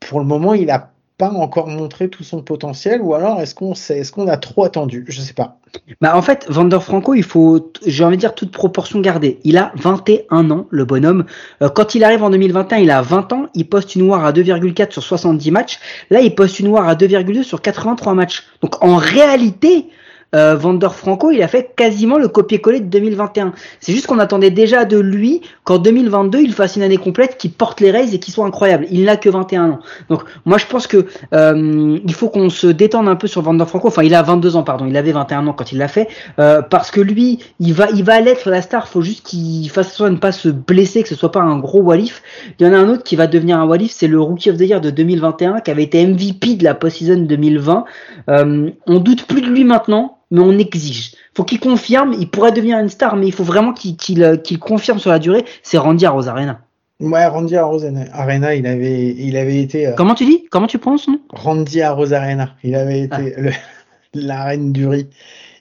Pour 0.00 0.20
le 0.20 0.26
moment, 0.26 0.54
il 0.54 0.70
a 0.70 0.91
pas 1.22 1.30
encore 1.30 1.68
montré 1.68 2.08
tout 2.08 2.24
son 2.24 2.42
potentiel 2.42 3.00
ou 3.00 3.14
alors 3.14 3.40
est-ce 3.40 3.54
qu'on 3.54 3.74
est-ce 3.74 4.10
qu'on 4.10 4.26
a 4.26 4.36
trop 4.36 4.64
attendu? 4.64 5.04
Je 5.06 5.20
sais 5.20 5.34
pas. 5.34 5.58
Bah 6.00 6.16
en 6.16 6.20
fait, 6.20 6.46
Vander 6.48 6.80
Franco, 6.80 7.14
il 7.14 7.22
faut, 7.22 7.70
j'ai 7.86 8.02
envie 8.02 8.16
de 8.16 8.20
dire, 8.20 8.34
toute 8.34 8.50
proportion 8.50 8.98
gardée. 8.98 9.38
Il 9.44 9.56
a 9.56 9.70
21 9.76 10.50
ans, 10.50 10.66
le 10.70 10.84
bonhomme. 10.84 11.24
Euh, 11.62 11.68
quand 11.68 11.94
il 11.94 12.02
arrive 12.02 12.24
en 12.24 12.30
2021, 12.30 12.78
il 12.78 12.90
a 12.90 13.02
20 13.02 13.32
ans. 13.34 13.46
Il 13.54 13.68
poste 13.68 13.94
une 13.94 14.04
noire 14.04 14.24
à 14.24 14.32
2,4 14.32 14.90
sur 14.90 15.02
70 15.04 15.50
matchs. 15.52 15.78
Là, 16.10 16.20
il 16.20 16.34
poste 16.34 16.58
une 16.58 16.66
noire 16.66 16.88
à 16.88 16.96
2,2 16.96 17.44
sur 17.44 17.62
83 17.62 18.14
matchs. 18.14 18.42
Donc 18.60 18.82
en 18.82 18.96
réalité, 18.96 19.86
euh, 20.34 20.56
Vander 20.56 20.88
Franco, 20.90 21.30
il 21.30 21.42
a 21.42 21.48
fait 21.48 21.72
quasiment 21.76 22.18
le 22.18 22.28
copier-coller 22.28 22.80
de 22.80 22.86
2021. 22.86 23.52
C'est 23.80 23.92
juste 23.92 24.06
qu'on 24.06 24.18
attendait 24.18 24.50
déjà 24.50 24.84
de 24.84 24.98
lui 24.98 25.42
qu'en 25.64 25.78
2022, 25.78 26.40
il 26.40 26.52
fasse 26.52 26.76
une 26.76 26.82
année 26.82 26.96
complète, 26.96 27.36
qui 27.36 27.48
porte 27.48 27.80
les 27.80 27.90
Rays 27.90 28.14
et 28.14 28.18
qui 28.18 28.30
soit 28.30 28.46
incroyable. 28.46 28.86
Il 28.90 29.04
n'a 29.04 29.16
que 29.16 29.28
21 29.28 29.70
ans. 29.70 29.78
Donc 30.08 30.22
moi, 30.44 30.58
je 30.58 30.66
pense 30.66 30.86
que 30.86 31.06
euh, 31.34 31.98
il 32.04 32.14
faut 32.14 32.28
qu'on 32.28 32.48
se 32.48 32.66
détende 32.66 33.08
un 33.08 33.16
peu 33.16 33.26
sur 33.26 33.42
Vander 33.42 33.66
Franco. 33.66 33.88
Enfin, 33.88 34.02
il 34.02 34.14
a 34.14 34.22
22 34.22 34.56
ans, 34.56 34.62
pardon. 34.62 34.86
Il 34.86 34.96
avait 34.96 35.12
21 35.12 35.46
ans 35.46 35.52
quand 35.52 35.72
il 35.72 35.78
l'a 35.78 35.88
fait, 35.88 36.08
euh, 36.38 36.62
parce 36.62 36.90
que 36.90 37.00
lui, 37.00 37.38
il 37.60 37.74
va, 37.74 37.88
il 37.90 38.04
va 38.04 38.20
l'être 38.20 38.48
la 38.48 38.62
star. 38.62 38.88
Faut 38.88 39.02
juste 39.02 39.26
qu'il 39.26 39.68
fasse 39.70 39.92
soit 39.92 40.10
ne 40.10 40.16
pas 40.16 40.32
se 40.32 40.48
blesser, 40.48 41.02
que 41.02 41.08
ce 41.08 41.14
soit 41.14 41.32
pas 41.32 41.40
un 41.40 41.58
gros 41.58 41.82
walif. 41.82 42.22
Il 42.58 42.66
y 42.66 42.70
en 42.70 42.72
a 42.72 42.78
un 42.78 42.88
autre 42.88 43.02
qui 43.02 43.16
va 43.16 43.26
devenir 43.26 43.58
un 43.58 43.66
walif, 43.66 43.92
c'est 43.92 44.08
le 44.08 44.20
Rookie 44.20 44.50
of 44.50 44.56
the 44.56 44.62
Year 44.62 44.80
de 44.80 44.90
2021, 44.90 45.60
qui 45.60 45.70
avait 45.70 45.82
été 45.82 46.06
MVP 46.06 46.54
de 46.54 46.64
la 46.64 46.74
post-season 46.74 47.22
2020. 47.22 47.84
Euh, 48.30 48.70
on 48.86 48.98
doute 48.98 49.26
plus 49.26 49.42
de 49.42 49.46
lui 49.46 49.64
maintenant 49.64 50.18
mais 50.32 50.40
on 50.40 50.58
exige. 50.58 51.12
Faut 51.34 51.44
qu'il 51.44 51.60
confirme, 51.60 52.14
il 52.18 52.28
pourrait 52.28 52.52
devenir 52.52 52.78
une 52.78 52.88
star, 52.88 53.16
mais 53.16 53.26
il 53.26 53.32
faut 53.32 53.44
vraiment 53.44 53.74
qu'il 53.74 54.22
euh, 54.22 54.36
confirme 54.58 54.98
sur 54.98 55.10
la 55.10 55.18
durée. 55.18 55.44
C'est 55.62 55.76
Randy 55.76 56.06
Arozarena. 56.06 56.62
Ouais, 57.00 57.26
Randy 57.26 57.54
Arozarena, 57.54 58.54
il 58.54 58.66
avait, 58.66 59.14
il 59.14 59.36
avait 59.36 59.60
été. 59.60 59.88
Euh, 59.88 59.92
Comment 59.94 60.14
tu 60.14 60.24
dis? 60.24 60.46
Comment 60.50 60.66
tu 60.66 60.78
prends 60.78 60.96
son 60.96 61.12
nom? 61.12 61.20
Randy 61.28 61.82
Arozarena. 61.82 62.54
Il 62.64 62.74
avait 62.74 63.00
été 63.00 63.34
ah. 63.36 63.50
la 64.14 64.44
reine 64.44 64.72
du 64.72 64.88
riz. 64.88 65.06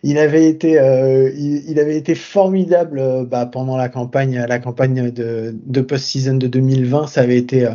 Il 0.03 0.17
avait 0.17 0.47
été, 0.47 0.79
euh, 0.79 1.29
il, 1.35 1.77
avait 1.77 1.97
été 1.97 2.15
formidable 2.15 3.27
bah, 3.29 3.45
pendant 3.45 3.75
la 3.77 3.89
campagne, 3.89 4.43
la 4.47 4.57
campagne 4.57 5.11
de, 5.11 5.53
de 5.63 5.81
post-season 5.81 6.37
de 6.37 6.47
2020. 6.47 7.07
Ça 7.07 7.21
avait 7.21 7.37
été 7.37 7.69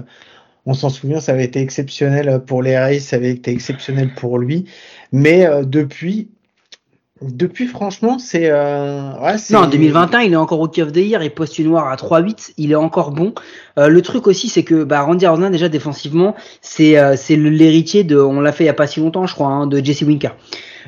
on 0.69 0.75
s'en 0.75 0.88
souvient, 0.88 1.21
ça 1.21 1.31
avait 1.31 1.45
été 1.45 1.61
exceptionnel 1.61 2.41
pour 2.45 2.62
les 2.62 2.76
Rays, 2.76 2.99
ça 2.99 3.15
avait 3.15 3.31
été 3.31 3.53
exceptionnel 3.53 4.11
pour 4.17 4.38
lui. 4.41 4.65
Mais 5.12 5.47
depuis, 5.62 6.29
depuis, 7.23 7.67
franchement, 7.67 8.19
c'est. 8.19 8.51
Euh... 8.51 9.13
Ouais, 9.21 9.37
non, 9.51 9.61
en 9.61 9.67
2021, 9.69 10.21
il 10.21 10.33
est 10.35 10.37
encore 10.37 10.61
au 10.61 10.67
of 10.67 10.93
the 10.93 10.97
Year 10.97 11.23
et 11.23 11.31
poste 11.31 11.59
noir 11.61 11.89
à 11.89 11.97
3-8, 11.97 12.53
il 12.59 12.73
est 12.73 12.77
encore 12.77 13.11
bon. 13.11 13.33
Euh, 13.79 13.89
le 13.89 14.03
truc 14.03 14.27
aussi, 14.27 14.51
c'est 14.51 14.65
que 14.65 14.85
bah, 14.85 15.01
Randy 15.01 15.25
Arozarena, 15.25 15.51
déjà 15.51 15.71
défensivement, 15.71 16.35
c'est 16.61 16.99
euh, 16.99 17.17
l'héritier 17.31 18.05
de. 18.05 18.19
On 18.19 18.41
l'a 18.41 18.53
fait 18.53 18.65
il 18.65 18.67
y 18.67 18.71
a 18.71 18.75
pas 18.75 18.87
si 18.87 19.01
longtemps, 19.01 19.27
je 19.27 19.35
crois, 19.35 19.49
hein, 19.49 19.67
de 19.67 19.83
Jesse 19.83 20.03
Winker. 20.03 20.37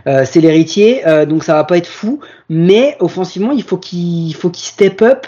Euh, 0.06 0.24
c'est 0.26 0.40
l'héritier, 0.40 1.06
euh, 1.06 1.24
donc 1.24 1.44
ça 1.44 1.54
va 1.54 1.64
pas 1.64 1.78
être 1.78 1.88
fou, 1.88 2.20
mais 2.50 2.96
offensivement, 3.00 3.52
il 3.52 3.62
faut 3.62 3.78
qu'il 3.78 4.34
faut 4.34 4.50
qu'il 4.50 4.66
step 4.66 5.00
up. 5.02 5.26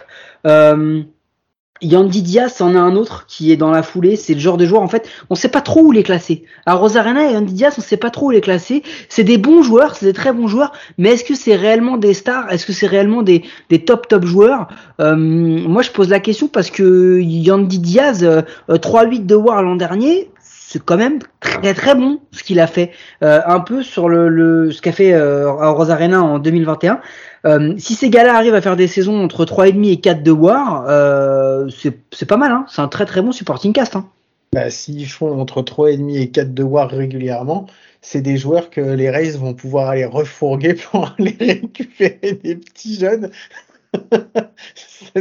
Euh, 1.83 1.87
Yandy 1.87 2.23
Diaz 2.23 2.61
en 2.61 2.75
a 2.75 2.79
un 2.79 2.97
autre 2.97 3.25
qui 3.27 3.53
est 3.53 3.57
dans 3.57 3.71
la 3.71 3.83
foulée. 3.83 4.17
C'est 4.17 4.35
le 4.35 4.41
genre 4.41 4.57
de 4.57 4.67
joueur, 4.67 4.83
en 4.83 4.89
fait, 4.89 5.09
on 5.29 5.35
sait 5.35 5.49
pas 5.49 5.61
trop 5.61 5.81
où 5.83 5.93
les 5.93 6.03
classer. 6.03 6.45
À 6.67 6.75
Rosarena 6.75 7.31
et 7.31 7.33
Yandy 7.35 7.55
Diaz, 7.55 7.75
on 7.79 7.81
sait 7.81 7.97
pas 7.97 8.11
trop 8.11 8.27
où 8.27 8.31
les 8.31 8.41
classer. 8.41 8.83
C'est 9.09 9.25
des 9.25 9.39
bons 9.39 9.63
joueurs, 9.63 9.97
c'est 9.97 10.07
des 10.07 10.13
très 10.13 10.33
bons 10.33 10.47
joueurs, 10.47 10.73
mais 10.99 11.11
est-ce 11.11 11.25
que 11.25 11.35
c'est 11.35 11.57
réellement 11.57 11.97
des 11.97 12.15
stars? 12.15 12.51
Est-ce 12.51 12.67
que 12.67 12.73
c'est 12.73 12.87
réellement 12.87 13.23
des, 13.23 13.43
des 13.69 13.85
top 13.85 14.09
top 14.09 14.25
joueurs? 14.25 14.69
Euh, 15.01 15.17
Moi, 15.17 15.83
je 15.83 15.91
pose 15.91 16.09
la 16.09 16.21
question 16.21 16.49
parce 16.49 16.71
que 16.71 17.21
Yandy 17.21 17.79
Diaz, 17.79 18.27
3-8 18.69 19.27
de 19.27 19.35
War 19.35 19.63
l'an 19.63 19.77
dernier, 19.77 20.31
c'est 20.71 20.85
quand 20.85 20.97
même 20.97 21.19
très 21.41 21.75
très 21.75 21.97
bon 21.97 22.21
ce 22.31 22.45
qu'il 22.45 22.61
a 22.61 22.69
fait. 22.69 22.93
Euh, 23.25 23.41
un 23.45 23.59
peu 23.59 23.83
sur 23.83 24.09
le, 24.09 24.29
le 24.29 24.71
ce 24.71 24.81
qu'a 24.81 24.93
fait 24.93 25.13
euh, 25.13 25.49
à 25.49 25.71
Rosarena 25.71 26.23
en 26.23 26.39
2021. 26.39 27.01
Euh, 27.47 27.75
si 27.79 27.95
ces 27.95 28.11
gars-là 28.11 28.37
arrivent 28.37 28.55
à 28.55 28.61
faire 28.61 28.77
des 28.77 28.87
saisons 28.87 29.23
entre 29.23 29.45
3,5 29.45 29.91
et 29.91 30.01
4 30.01 30.23
de 30.23 30.31
War, 30.31 30.85
euh, 30.89 31.69
c'est 31.71 32.27
pas 32.27 32.37
mal. 32.37 32.53
Hein. 32.53 32.67
C'est 32.69 32.83
un 32.83 32.89
très 32.89 33.07
très 33.07 33.23
bon 33.23 33.33
supporting 33.33 33.73
cast. 33.73 33.97
Hein. 33.97 34.09
Bah, 34.53 34.71
S'ils 34.71 35.09
font 35.09 35.41
entre 35.41 35.63
3,5 35.63 36.21
et 36.21 36.31
4 36.31 36.53
de 36.53 36.63
War 36.63 36.91
régulièrement, 36.91 37.67
c'est 38.03 38.21
des 38.21 38.37
joueurs 38.37 38.71
que 38.71 38.81
les 38.81 39.11
Rays 39.11 39.31
vont 39.31 39.55
pouvoir 39.55 39.89
aller 39.89 40.05
refourguer 40.05 40.75
pour 40.91 41.15
aller 41.19 41.37
récupérer 41.39 42.39
des 42.43 42.57
petits 42.57 42.99
jeunes. 42.99 43.31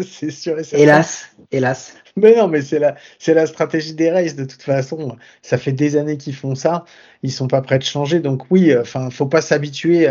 c'est 0.03 0.29
sûr 0.29 0.59
et 0.59 0.63
certain. 0.63 0.83
Hélas, 0.83 1.29
hélas. 1.51 1.95
Mais 2.15 2.35
non, 2.35 2.47
mais 2.47 2.61
c'est 2.61 2.79
la, 2.79 2.95
c'est 3.17 3.33
la 3.33 3.47
stratégie 3.47 3.93
des 3.93 4.11
Rays 4.11 4.33
de 4.33 4.43
toute 4.43 4.61
façon. 4.61 5.15
Ça 5.41 5.57
fait 5.57 5.71
des 5.71 5.95
années 5.95 6.17
qu'ils 6.17 6.35
font 6.35 6.53
ça. 6.53 6.85
Ils 7.23 7.31
sont 7.31 7.47
pas 7.47 7.61
prêts 7.61 7.79
de 7.79 7.83
changer. 7.83 8.19
Donc 8.19 8.43
oui, 8.51 8.75
enfin, 8.77 9.09
faut 9.09 9.25
pas 9.25 9.41
s'habituer 9.41 10.09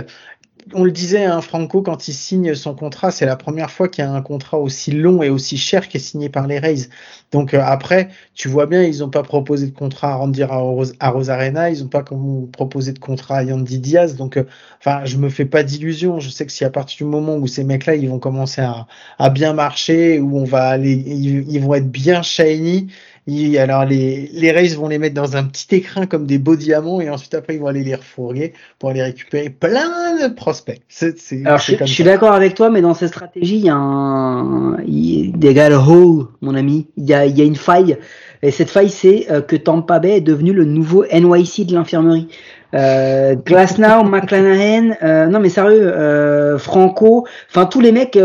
on 0.75 0.85
le 0.85 0.91
disait, 0.91 1.25
hein, 1.25 1.41
Franco, 1.41 1.83
quand 1.83 2.09
il 2.09 2.15
signe 2.15 2.55
son 2.55 2.75
contrat, 2.75 3.11
c'est 3.11 3.27
la 3.27 3.37
première 3.37 3.71
fois 3.71 3.89
qu'il 3.89 4.05
y 4.05 4.07
a 4.07 4.11
un 4.13 4.23
contrat 4.23 4.59
aussi 4.59 4.91
long 4.93 5.23
et 5.23 5.31
aussi 5.31 5.57
cher 5.57 5.89
qui 5.89 5.97
est 5.97 6.01
signé 6.01 6.29
par 6.29 6.47
les 6.47 6.59
Rays. 6.59 6.89
Donc 7.33 7.55
euh, 7.55 7.61
après, 7.63 8.09
tu 8.35 8.49
vois 8.49 8.67
bien, 8.67 8.83
ils 8.83 9.01
n'ont 9.01 9.11
pas 9.11 9.23
proposé 9.23 9.67
de 9.67 9.75
contrat 9.77 10.13
à 10.13 10.15
Randy 10.17 10.43
à, 10.43 11.11
Rosarena, 11.11 11.71
ils 11.71 11.83
n'ont 11.83 11.89
pas 11.89 12.03
proposé 12.53 12.93
de 12.93 12.99
contrat 12.99 13.39
à 13.39 13.43
Yandy 13.45 13.79
Diaz. 13.79 14.17
Donc, 14.17 14.37
euh, 14.37 14.45
enfin, 14.81 15.05
je 15.05 15.17
me 15.17 15.29
fais 15.29 15.45
pas 15.45 15.63
d'illusions. 15.63 16.21
Je 16.21 16.31
sais 16.31 16.47
que 16.47 16.53
si 16.53 16.65
à 16.65 16.71
partir 16.71 17.07
du 17.07 17.11
moment 17.11 17.37
où 17.37 17.47
ces 17.47 17.65
mecs-là, 17.65 17.97
ils 17.97 18.09
vont 18.09 18.19
commencer 18.19 18.63
à, 18.63 19.31
bien 19.31 19.53
marcher, 19.53 20.21
où 20.21 20.39
on 20.39 20.45
va 20.45 20.69
aller, 20.69 20.93
ils 20.93 21.61
vont 21.61 21.75
être 21.75 21.91
bien 21.91 22.23
shiny, 22.23 22.89
alors 23.59 23.85
les, 23.85 24.31
les 24.33 24.53
Rays 24.53 24.75
vont 24.75 24.89
les 24.89 24.99
mettre 24.99 25.15
dans 25.15 25.37
un 25.37 25.45
petit 25.45 25.77
écrin 25.77 26.07
comme 26.07 26.27
des 26.27 26.39
beaux 26.39 26.57
diamants 26.57 27.01
et 27.01 27.11
ensuite 27.11 27.35
après 27.35 27.55
ils 27.55 27.61
vont 27.61 27.67
aller 27.67 27.85
les 27.85 27.95
refourguer 27.95 28.55
pour 28.79 28.91
aller 28.91 29.03
récupérer 29.03 29.51
plein 29.51 30.17
de 30.23 30.33
prospects. 30.33 30.81
alors 31.45 31.59
je, 31.59 31.85
suis 31.85 32.05
d'accord 32.05 32.33
avec 32.33 32.55
toi, 32.55 32.71
mais 32.71 32.81
dans 32.81 32.95
cette 32.95 33.09
stratégie 33.09 33.57
il 33.57 33.65
y 33.65 33.69
a 33.69 33.75
un, 33.75 34.79
il, 34.87 35.33
des 35.33 35.53
gars 35.53 35.69
le 35.69 35.77
hole, 35.77 36.27
mon 36.41 36.55
ami. 36.55 36.87
Il 36.97 37.05
y 37.05 37.15
a, 37.15 37.27
il 37.27 37.37
y 37.37 37.43
a 37.43 37.45
une 37.45 37.57
faille 37.57 37.99
et 38.43 38.51
cette 38.51 38.71
faille 38.71 38.91
c'est 38.91 39.27
euh, 39.31 39.43
que 39.43 39.57
Tampa 39.57 39.99
Bay 39.99 40.17
est 40.17 40.21
devenu 40.21 40.53
le 40.53 40.65
nouveau 40.65 41.05
NYC 41.13 41.67
de 41.67 41.75
l'infirmerie. 41.75 42.29
Euh, 42.75 43.35
Glasnow, 43.35 44.05
McClanahan, 44.09 44.97
euh, 45.03 45.27
non 45.27 45.41
mais 45.41 45.49
sérieux, 45.49 45.91
euh, 45.95 46.59
Franco, 46.59 47.27
enfin 47.51 47.67
tous 47.67 47.81
les 47.81 47.93
mecs, 47.93 48.19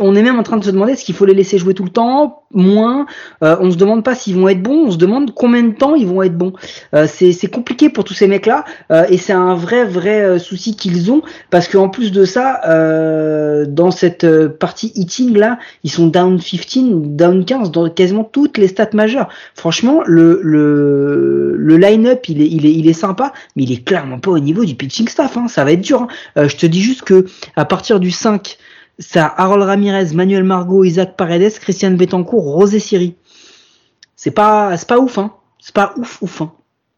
on 0.00 0.14
est 0.14 0.22
même 0.22 0.38
en 0.38 0.42
train 0.42 0.56
de 0.56 0.64
se 0.64 0.70
demander 0.70 0.92
est-ce 0.92 1.04
qu'il 1.04 1.14
faut 1.14 1.24
les 1.24 1.34
laisser 1.34 1.56
jouer 1.56 1.74
tout 1.74 1.84
le 1.84 1.90
temps, 1.90 2.42
moins. 2.52 3.06
Euh, 3.44 3.56
on 3.60 3.70
se 3.70 3.76
demande 3.76 4.04
pas 4.04 4.14
s'ils 4.14 4.34
vont 4.34 4.48
être 4.48 4.62
bons, 4.62 4.86
on 4.86 4.90
se 4.90 4.96
demande 4.96 5.32
combien 5.34 5.62
de 5.62 5.72
temps 5.72 5.94
ils 5.94 6.06
vont 6.06 6.22
être 6.22 6.36
bons. 6.36 6.52
Euh, 6.94 7.06
c'est 7.08 7.50
compliqué 7.50 7.88
pour 7.88 8.04
tous 8.04 8.14
ces 8.14 8.26
mecs-là 8.26 8.64
euh, 8.90 9.04
et 9.08 9.18
c'est 9.18 9.32
un 9.32 9.54
vrai 9.54 9.84
vrai 9.84 10.22
euh, 10.22 10.38
souci 10.38 10.74
qu'ils 10.74 11.12
ont 11.12 11.22
parce 11.50 11.68
qu'en 11.68 11.88
plus 11.88 12.10
de 12.10 12.24
ça, 12.24 12.60
dans 13.66 13.90
cette 13.90 14.26
partie 14.58 14.92
hitting 14.94 15.36
là, 15.36 15.58
ils 15.84 15.90
sont 15.90 16.06
down 16.06 16.40
15, 16.40 17.16
down 17.16 17.44
15 17.44 17.70
dans 17.70 17.88
quasiment 17.88 18.24
toutes 18.24 18.58
les 18.58 18.68
stats 18.68 18.90
majeures. 18.94 19.28
Franchement, 19.54 20.02
le 20.06 20.40
le, 20.42 21.76
line-up 21.76 22.28
il 22.28 22.42
est 22.42 22.48
il 22.48 22.94
sympa, 22.94 23.32
mais 23.56 23.62
il 23.64 23.72
est 23.72 23.84
clairement 23.84 24.18
pas 24.18 24.30
au 24.30 24.38
niveau 24.38 24.64
du 24.64 24.74
pitching 24.74 25.08
staff. 25.08 25.36
Hein. 25.36 25.48
Ça 25.48 25.64
va 25.64 25.72
être 25.72 25.80
dur. 25.80 26.06
Hein. 26.36 26.48
je 26.48 26.56
te 26.56 26.66
dis 26.66 26.82
juste 26.82 27.02
que 27.02 27.26
à 27.56 27.64
partir 27.64 28.00
du 28.00 28.10
5 28.10 28.58
ça 29.02 29.32
Harold 29.36 29.62
Ramirez, 29.64 30.14
Manuel 30.14 30.44
Margot, 30.44 30.84
Isaac 30.84 31.16
Paredes, 31.16 31.58
Christian 31.58 31.92
Betancourt, 31.92 32.44
Rosé 32.44 32.78
Siri. 32.78 33.14
C'est 34.16 34.30
pas, 34.30 34.76
c'est 34.76 34.88
pas 34.88 34.98
ouf, 34.98 35.18
hein. 35.18 35.32
C'est 35.58 35.74
pas 35.74 35.94
ouf, 35.96 36.22
ouf, 36.22 36.42
hein. 36.42 36.52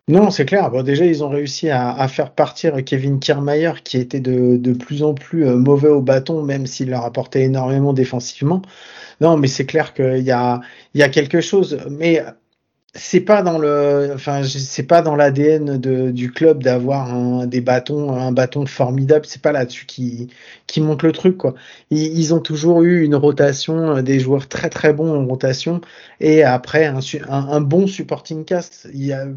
Non, 0.06 0.30
c'est 0.30 0.44
clair. 0.44 0.70
Bon, 0.70 0.82
déjà, 0.82 1.06
ils 1.06 1.24
ont 1.24 1.30
réussi 1.30 1.70
à, 1.70 2.06
faire 2.08 2.32
partir 2.32 2.84
Kevin 2.84 3.18
Kiermaier, 3.20 3.72
qui 3.82 3.96
était 3.96 4.20
de, 4.20 4.72
plus 4.74 5.02
en 5.02 5.14
plus 5.14 5.46
euh, 5.46 5.56
mauvais 5.56 5.88
au 5.88 6.02
bâton, 6.02 6.42
même 6.42 6.66
s'il 6.66 6.90
leur 6.90 7.06
apportait 7.06 7.42
énormément 7.42 7.94
défensivement. 7.94 8.60
Non, 9.22 9.38
mais 9.38 9.48
c'est 9.48 9.64
clair 9.64 9.94
qu'il 9.94 10.18
y 10.18 10.30
a, 10.30 10.60
y 10.94 11.02
a 11.02 11.08
quelque 11.08 11.40
chose. 11.40 11.78
Mais 11.90 12.22
c'est 12.96 13.20
pas 13.20 13.42
dans 13.42 13.58
le 13.58 14.12
enfin 14.14 14.42
c'est 14.44 14.84
pas 14.84 15.02
dans 15.02 15.16
l'ADN 15.16 15.78
du 16.12 16.30
club 16.30 16.62
d'avoir 16.62 17.44
des 17.46 17.60
bâtons 17.60 18.12
un 18.14 18.30
bâton 18.30 18.66
formidable. 18.66 19.26
C'est 19.26 19.42
pas 19.42 19.50
là-dessus 19.50 19.84
qui 19.86 20.28
qui 20.68 20.80
monte 20.80 21.02
le 21.02 21.10
truc 21.10 21.36
quoi. 21.36 21.54
Ils, 21.90 22.34
ont 22.34 22.38
toujours 22.40 22.82
eu 22.82 23.02
une 23.04 23.16
rotation 23.16 24.00
des 24.00 24.20
joueurs 24.20 24.48
très 24.48 24.70
très 24.70 24.92
bons 24.92 25.12
en 25.12 25.26
rotation 25.26 25.80
et 26.20 26.44
après 26.44 26.86
un, 26.86 27.00
un, 27.28 27.60
bon 27.60 27.88
supporting 27.88 28.44
cast. 28.44 28.88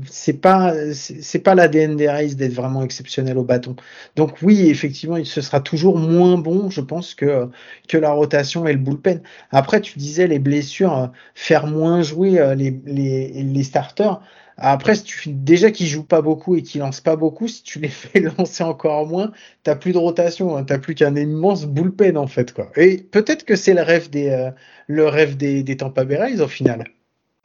C'est 0.06 0.34
pas 0.34 0.74
c'est 0.94 1.40
pas 1.40 1.56
l'ADN 1.56 1.96
des 1.96 2.10
Rays 2.10 2.36
d'être 2.36 2.54
vraiment 2.54 2.84
exceptionnel 2.84 3.40
au 3.40 3.44
bâton. 3.44 3.76
Donc 4.16 4.42
oui 4.44 4.70
effectivement 4.70 5.18
il 5.18 5.26
se 5.26 5.42
sera 5.42 5.62
toujours 5.62 5.98
moins 5.98 6.38
bon 6.38 6.70
je 6.70 6.82
pense 6.82 7.16
que 7.16 7.50
que 7.88 7.98
la 7.98 8.12
rotation 8.12 8.68
et 8.68 8.74
le 8.74 8.80
bullpen. 8.80 9.22
Après 9.50 9.82
tu 9.82 9.98
disais 9.98 10.28
les 10.28 10.40
blessures 10.40 11.12
faire 11.34 11.66
moins 11.66 12.04
jouer 12.04 12.40
euh, 12.40 12.54
les, 12.54 12.80
les 12.86 13.47
les 13.54 13.64
starters. 13.64 14.22
Après, 14.58 14.96
si 14.96 15.06
déjà 15.28 15.70
qu'ils 15.70 15.88
jouent 15.88 16.04
pas 16.04 16.22
beaucoup 16.22 16.56
et 16.56 16.64
qu'ils 16.64 16.82
lancent 16.82 17.02
pas 17.02 17.16
beaucoup, 17.16 17.48
si 17.48 17.62
tu 17.64 17.80
les 17.80 17.88
fais 17.90 18.20
lancer 18.20 18.64
encore 18.64 19.08
moins, 19.08 19.32
t'as 19.64 19.76
plus 19.76 19.94
de 19.94 19.98
rotation, 19.98 20.58
hein. 20.58 20.64
t'as 20.64 20.80
plus 20.80 20.96
qu'un 20.96 21.16
immense 21.16 21.66
bullpen 21.66 22.18
en 22.18 22.28
fait 22.28 22.54
quoi. 22.54 22.70
Et 22.76 22.98
peut-être 22.98 23.46
que 23.46 23.56
c'est 23.56 23.74
le 23.74 23.84
rêve 23.84 24.10
des 24.10 24.30
euh, 24.30 24.52
le 24.88 25.08
rêve 25.08 25.38
des, 25.38 25.64
des 25.64 25.78
Tampa 25.78 26.06
Bay 26.06 26.18
Rays 26.18 26.42
au 26.42 26.48
final. 26.48 26.86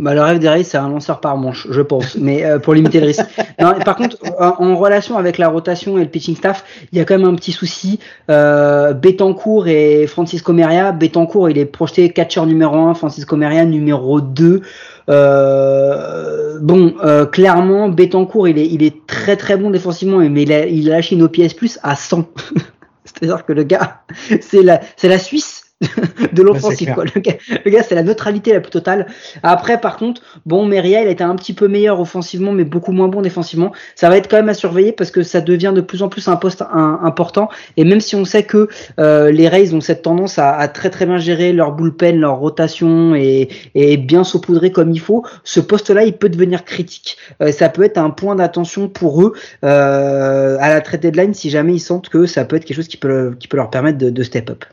Bah, 0.02 0.14
le 0.14 0.20
rêve 0.20 0.40
des 0.40 0.48
Rays, 0.48 0.64
c'est 0.64 0.78
un 0.78 0.88
lanceur 0.88 1.20
par 1.20 1.36
manche, 1.36 1.68
je 1.70 1.80
pense, 1.80 2.16
mais 2.16 2.44
euh, 2.44 2.58
pour 2.58 2.74
limiter 2.74 2.98
le 2.98 3.06
risque. 3.06 3.24
par 3.56 3.94
contre, 3.94 4.16
en, 4.36 4.74
relation 4.74 5.16
avec 5.16 5.38
la 5.38 5.48
rotation 5.48 5.96
et 5.96 6.00
le 6.02 6.08
pitching 6.08 6.34
staff, 6.34 6.64
il 6.90 6.98
y 6.98 7.00
a 7.00 7.04
quand 7.04 7.16
même 7.16 7.28
un 7.28 7.36
petit 7.36 7.52
souci. 7.52 8.00
Euh, 8.28 8.94
Betancourt 8.94 9.68
et 9.68 10.08
Francisco 10.08 10.52
Meria. 10.52 10.90
Betancourt, 10.90 11.50
il 11.50 11.58
est 11.58 11.66
projeté 11.66 12.10
catcher 12.10 12.44
numéro 12.46 12.74
1, 12.74 12.94
Francisco 12.94 13.36
Meria 13.36 13.64
numéro 13.64 14.20
2. 14.20 14.62
Euh, 15.08 16.58
bon, 16.60 16.94
euh, 17.02 17.26
clairement, 17.26 17.88
Betancourt, 17.88 18.48
il 18.48 18.58
est, 18.58 18.66
il 18.66 18.82
est 18.82 19.06
très 19.06 19.36
très 19.36 19.56
bon 19.56 19.70
défensivement, 19.70 20.18
mais 20.18 20.42
il 20.42 20.52
a, 20.52 20.66
il 20.66 20.90
a 20.90 20.96
lâché 20.96 21.16
une 21.16 21.22
OPS 21.22 21.54
plus 21.54 21.78
à 21.82 21.96
100. 21.96 22.28
C'est-à-dire 23.04 23.44
que 23.44 23.52
le 23.52 23.64
gars, 23.64 24.02
c'est 24.40 24.62
la, 24.62 24.80
c'est 24.96 25.08
la 25.08 25.18
Suisse 25.18 25.61
de 26.32 26.42
l'offensive. 26.42 26.94
Le 27.14 27.20
gars, 27.20 27.34
le 27.64 27.70
gars 27.70 27.82
c'est 27.82 27.94
la 27.94 28.02
neutralité 28.02 28.52
la 28.52 28.60
plus 28.60 28.70
totale. 28.70 29.06
Après, 29.42 29.80
par 29.80 29.96
contre, 29.96 30.22
bon, 30.46 30.66
Meria, 30.66 31.02
il 31.02 31.08
a 31.08 31.10
été 31.10 31.24
un 31.24 31.36
petit 31.36 31.52
peu 31.52 31.68
meilleur 31.68 32.00
offensivement, 32.00 32.52
mais 32.52 32.64
beaucoup 32.64 32.92
moins 32.92 33.08
bon 33.08 33.22
défensivement. 33.22 33.72
Ça 33.94 34.08
va 34.08 34.16
être 34.16 34.28
quand 34.28 34.36
même 34.36 34.48
à 34.48 34.54
surveiller 34.54 34.92
parce 34.92 35.10
que 35.10 35.22
ça 35.22 35.40
devient 35.40 35.72
de 35.74 35.80
plus 35.80 36.02
en 36.02 36.08
plus 36.08 36.28
un 36.28 36.36
poste 36.36 36.62
important. 36.72 37.48
Et 37.76 37.84
même 37.84 38.00
si 38.00 38.16
on 38.16 38.24
sait 38.24 38.44
que 38.44 38.68
euh, 38.98 39.30
les 39.30 39.48
Rays 39.48 39.74
ont 39.74 39.80
cette 39.80 40.02
tendance 40.02 40.38
à, 40.38 40.54
à, 40.54 40.68
très 40.68 40.90
très 40.90 41.06
bien 41.06 41.18
gérer 41.18 41.52
leur 41.52 41.72
bullpen, 41.72 42.18
leur 42.18 42.36
rotation 42.36 43.14
et, 43.14 43.48
et 43.74 43.96
bien 43.96 44.24
saupoudrer 44.24 44.72
comme 44.72 44.90
il 44.90 45.00
faut, 45.00 45.24
ce 45.44 45.60
poste-là, 45.60 46.04
il 46.04 46.14
peut 46.14 46.28
devenir 46.28 46.64
critique. 46.64 47.16
Euh, 47.40 47.52
ça 47.52 47.68
peut 47.68 47.82
être 47.82 47.98
un 47.98 48.10
point 48.10 48.34
d'attention 48.34 48.88
pour 48.88 49.22
eux 49.22 49.34
euh, 49.64 50.56
à 50.60 50.68
la 50.68 50.80
trade 50.80 51.00
deadline 51.00 51.34
si 51.34 51.50
jamais 51.50 51.74
ils 51.74 51.80
sentent 51.80 52.08
que 52.08 52.26
ça 52.26 52.44
peut 52.44 52.56
être 52.56 52.64
quelque 52.64 52.76
chose 52.76 52.88
qui 52.88 52.96
peut, 52.96 53.34
qui 53.38 53.48
peut 53.48 53.56
leur 53.56 53.70
permettre 53.70 53.98
de, 53.98 54.10
de 54.10 54.22
step 54.22 54.50
up. 54.50 54.64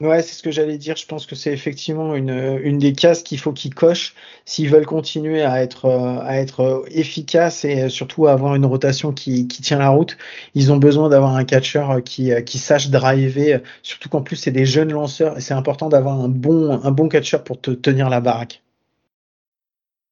Ouais, 0.00 0.22
c'est 0.22 0.34
ce 0.34 0.42
que 0.44 0.50
j'allais 0.52 0.78
dire. 0.78 0.94
Je 0.96 1.06
pense 1.06 1.26
que 1.26 1.34
c'est 1.34 1.52
effectivement 1.52 2.14
une, 2.14 2.30
une 2.62 2.78
des 2.78 2.92
cases 2.92 3.22
qu'il 3.24 3.38
faut 3.40 3.52
qu'ils 3.52 3.74
cochent 3.74 4.14
s'ils 4.44 4.68
veulent 4.70 4.86
continuer 4.86 5.42
à 5.42 5.60
être, 5.62 5.86
à 6.22 6.36
être 6.38 6.84
efficaces 6.92 7.64
et 7.64 7.88
surtout 7.88 8.28
avoir 8.28 8.54
une 8.54 8.64
rotation 8.64 9.12
qui, 9.12 9.48
qui 9.48 9.60
tient 9.60 9.78
la 9.78 9.88
route. 9.88 10.16
Ils 10.54 10.70
ont 10.72 10.76
besoin 10.76 11.08
d'avoir 11.08 11.34
un 11.34 11.44
catcher 11.44 11.84
qui, 12.04 12.30
qui 12.44 12.58
sache 12.58 12.90
driver, 12.90 13.60
surtout 13.82 14.08
qu'en 14.08 14.22
plus 14.22 14.36
c'est 14.36 14.52
des 14.52 14.66
jeunes 14.66 14.92
lanceurs 14.92 15.36
et 15.36 15.40
c'est 15.40 15.54
important 15.54 15.88
d'avoir 15.88 16.20
un 16.20 16.28
bon, 16.28 16.80
un 16.80 16.90
bon 16.92 17.08
catcher 17.08 17.38
pour 17.44 17.60
te 17.60 17.72
tenir 17.72 18.08
la 18.08 18.20
baraque. 18.20 18.62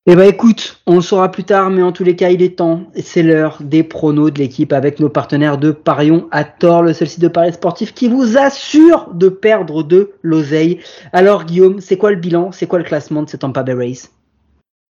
Eh 0.08 0.14
ben 0.14 0.28
écoute, 0.28 0.80
on 0.86 0.94
le 0.94 1.00
saura 1.00 1.32
plus 1.32 1.42
tard, 1.42 1.68
mais 1.68 1.82
en 1.82 1.90
tous 1.90 2.04
les 2.04 2.14
cas, 2.14 2.30
il 2.30 2.40
est 2.40 2.58
temps. 2.58 2.84
C'est 2.94 3.24
l'heure 3.24 3.58
des 3.60 3.82
pronos 3.82 4.30
de 4.30 4.38
l'équipe 4.38 4.72
avec 4.72 5.00
nos 5.00 5.08
partenaires 5.08 5.58
de 5.58 5.72
Parion 5.72 6.28
à 6.30 6.44
tort, 6.44 6.84
le 6.84 6.92
seul 6.92 7.08
site 7.08 7.20
de 7.20 7.26
paris 7.26 7.52
sportif 7.52 7.92
qui 7.92 8.08
vous 8.08 8.38
assure 8.38 9.12
de 9.14 9.28
perdre 9.28 9.82
de 9.82 10.12
l'oseille. 10.22 10.78
Alors 11.12 11.44
Guillaume, 11.44 11.80
c'est 11.80 11.96
quoi 11.96 12.12
le 12.12 12.18
bilan? 12.18 12.52
C'est 12.52 12.68
quoi 12.68 12.78
le 12.78 12.84
classement 12.84 13.24
de 13.24 13.28
ces 13.28 13.38
Tampa 13.38 13.64
Bay 13.64 13.72
Rays? 13.72 14.08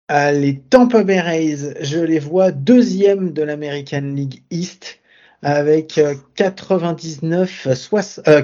Ah, 0.10 0.34
Les 0.34 0.60
Tampa 0.60 1.06
Bay 1.06 1.21
Rays, 1.21 1.75
je 1.80 1.99
les 1.99 2.19
vois 2.19 2.51
deuxième 2.51 3.32
de 3.32 3.41
l'American 3.41 4.01
League 4.01 4.43
East 4.51 4.99
avec 5.41 5.97
99 6.36 7.67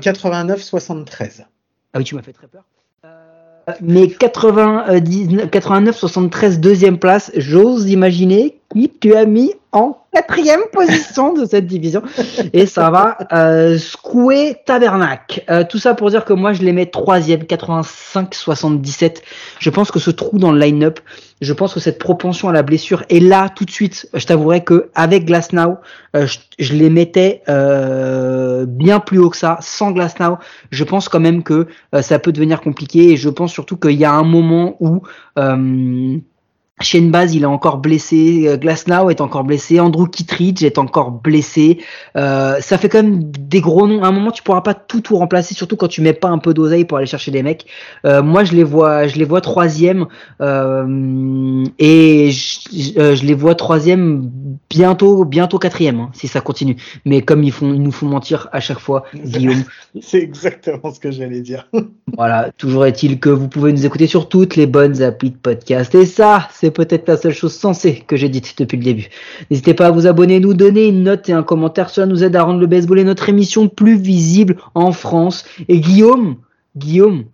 89 0.02 0.64
73. 0.64 1.46
Ah 1.94 1.98
oui, 1.98 2.06
tu 2.06 2.16
m'as 2.16 2.22
fait 2.22 2.32
très 2.32 2.48
peur. 2.48 2.64
Mais 3.82 4.08
89-73 4.08 6.60
deuxième 6.60 6.98
place, 6.98 7.32
j'ose 7.36 7.90
imaginer 7.90 8.60
qui 8.74 8.90
tu 8.90 9.16
as 9.16 9.26
mis 9.26 9.54
en 9.72 10.01
quatrième 10.14 10.62
position 10.72 11.34
de 11.34 11.46
cette 11.46 11.68
division. 11.68 12.02
Et 12.54 12.66
ça 12.66 12.90
va 12.90 13.18
euh, 13.34 13.78
secouer 13.78 14.58
Tabernac. 14.66 15.46
Euh, 15.50 15.64
tout 15.68 15.78
ça 15.80 15.94
pour 15.94 16.10
dire 16.10 16.26
que 16.26 16.34
moi 16.34 16.54
je 16.54 16.64
les 16.64 16.74
mets 16.74 16.86
troisième, 16.86 17.42
85-77. 17.42 19.18
Je 19.60 19.70
pense 19.70 19.92
que 19.92 20.00
ce 20.00 20.12
trou 20.12 20.38
dans 20.38 20.52
le 20.52 20.60
line-up, 20.60 21.00
je 21.42 21.54
pense 21.54 21.74
que 21.74 21.80
cette 21.80 21.98
propension 21.98 22.50
à 22.50 22.54
la 22.54 22.62
blessure 22.62 23.04
est 23.10 23.20
là 23.20 23.50
tout 23.50 23.66
de 23.66 23.72
suite. 23.72 24.08
Je 24.14 24.26
t'avouerai 24.26 24.64
que 24.64 24.90
avec 24.94 25.30
euh, 25.32 26.28
je, 26.28 26.38
je, 26.60 26.74
les 26.74 26.90
mettais 26.90 27.42
euh, 27.50 28.66
bien 28.68 29.00
plus 29.00 29.18
haut 29.18 29.32
que 29.32 29.38
ça. 29.38 29.58
Sans 29.62 29.92
Glasnow, 29.92 30.38
je 30.70 30.84
pense 30.84 31.10
quand 31.10 31.20
même 31.20 31.42
que 31.42 31.68
euh, 31.96 32.02
ça 32.04 32.20
peut 32.20 32.32
devenir 32.32 32.62
compliqué. 32.62 33.12
Et 33.12 33.18
je 33.18 33.30
pense 33.30 33.52
surtout 33.52 33.78
qu'il 33.78 33.98
y 33.98 34.06
a 34.06 34.14
un 34.14 34.24
moment 34.24 34.78
où 34.80 35.02
euh, 35.40 36.18
Shane 36.80 37.12
Baz, 37.12 37.36
il 37.36 37.44
est 37.44 37.48
encore 37.48 37.78
blessé. 37.78 38.46
Euh, 38.48 38.58
Glasnow 38.58 39.10
est 39.10 39.22
encore 39.22 39.44
blessé. 39.44 39.80
Andrew 39.80 40.08
Kittridge 40.08 40.64
est 40.64 40.78
encore 40.78 41.12
blessé. 41.12 41.80
Euh, 42.16 42.60
ça 42.60 42.78
fait 42.78 42.90
quand 42.90 43.04
même 43.04 43.24
des 43.32 43.62
gros 43.62 43.88
noms. 43.88 44.04
À 44.04 44.08
un 44.08 44.12
moment, 44.12 44.32
tu 44.32 44.44
pourras 44.44 44.62
pas 44.62 44.74
tout 44.74 45.02
tout 45.02 45.18
remplacer, 45.18 45.54
surtout 45.54 45.76
quand 45.76 45.88
tu 45.88 46.02
mets 46.02 46.14
pas 46.14 46.30
un 46.30 46.38
peu 46.38 46.54
d'oseille 46.54 46.86
pour 46.86 46.98
aller 46.98 47.08
chercher 47.08 47.32
des 47.32 47.44
mecs. 47.44 47.66
Euh, 48.06 48.24
moi, 48.24 48.44
je 48.44 48.54
les 48.54 48.64
vois, 48.64 49.08
je 49.08 49.18
les 49.18 49.26
vois 49.26 49.42
troisième 49.42 50.08
euh, 50.42 51.64
et 51.80 52.32
je, 52.32 53.16
je, 53.16 53.26
les 53.26 53.34
vois 53.34 53.56
troisième 53.56 54.30
bientôt, 54.70 55.26
bientôt 55.26 55.60
quatrième 55.60 56.00
hein, 56.00 56.10
si 56.14 56.28
ça 56.28 56.42
continue. 56.42 56.78
Mais 57.06 57.22
comme 57.22 57.44
ils 57.44 57.52
font, 57.52 57.74
ils 57.74 57.82
nous 57.82 57.92
font 57.92 58.08
mentir 58.08 58.48
à 58.52 58.60
chaque 58.60 58.80
fois, 58.80 59.06
Guillaume. 59.16 59.64
C'est 60.02 60.20
exactement 60.20 60.92
ce 60.92 61.00
que 61.00 61.12
j'allais 61.12 61.42
dire. 61.42 61.68
voilà. 62.18 62.52
Toujours 62.58 62.86
est-il 62.86 63.20
que 63.20 63.30
vous 63.30 63.48
pouvez 63.48 63.72
nous 63.72 63.86
écouter 63.86 64.08
sur 64.08 64.30
toutes 64.30 64.56
les 64.56 64.66
bonnes 64.66 65.02
applis 65.02 65.32
de 65.32 65.38
podcast. 65.38 65.94
Et 65.96 66.06
ça, 66.06 66.48
c'est 66.62 66.70
peut-être 66.70 67.08
la 67.08 67.18
seule 67.18 67.34
chose 67.34 67.56
sensée 67.56 68.04
que 68.06 68.16
j'ai 68.16 68.30
dite 68.30 68.56
depuis 68.60 68.78
le 68.78 68.84
début. 68.84 69.10
N'hésitez 69.50 69.74
pas 69.74 69.88
à 69.88 69.92
vous 69.92 70.06
abonner, 70.06 70.40
nous 70.40 70.54
donner 70.54 70.90
une 70.90 71.02
note 71.02 71.28
et 71.28 71.34
un 71.34 71.42
commentaire. 71.42 71.90
Cela 71.90 72.06
nous 72.06 72.24
aide 72.24 72.36
à 72.36 72.44
rendre 72.44 72.60
le 72.60 72.68
baseball 72.68 73.00
et 73.00 73.04
notre 73.04 73.28
émission 73.30 73.68
plus 73.68 73.98
visible 73.98 74.58
en 74.76 74.92
France. 74.92 75.44
Et 75.68 75.80
Guillaume, 75.80 76.36
Guillaume, 76.78 77.26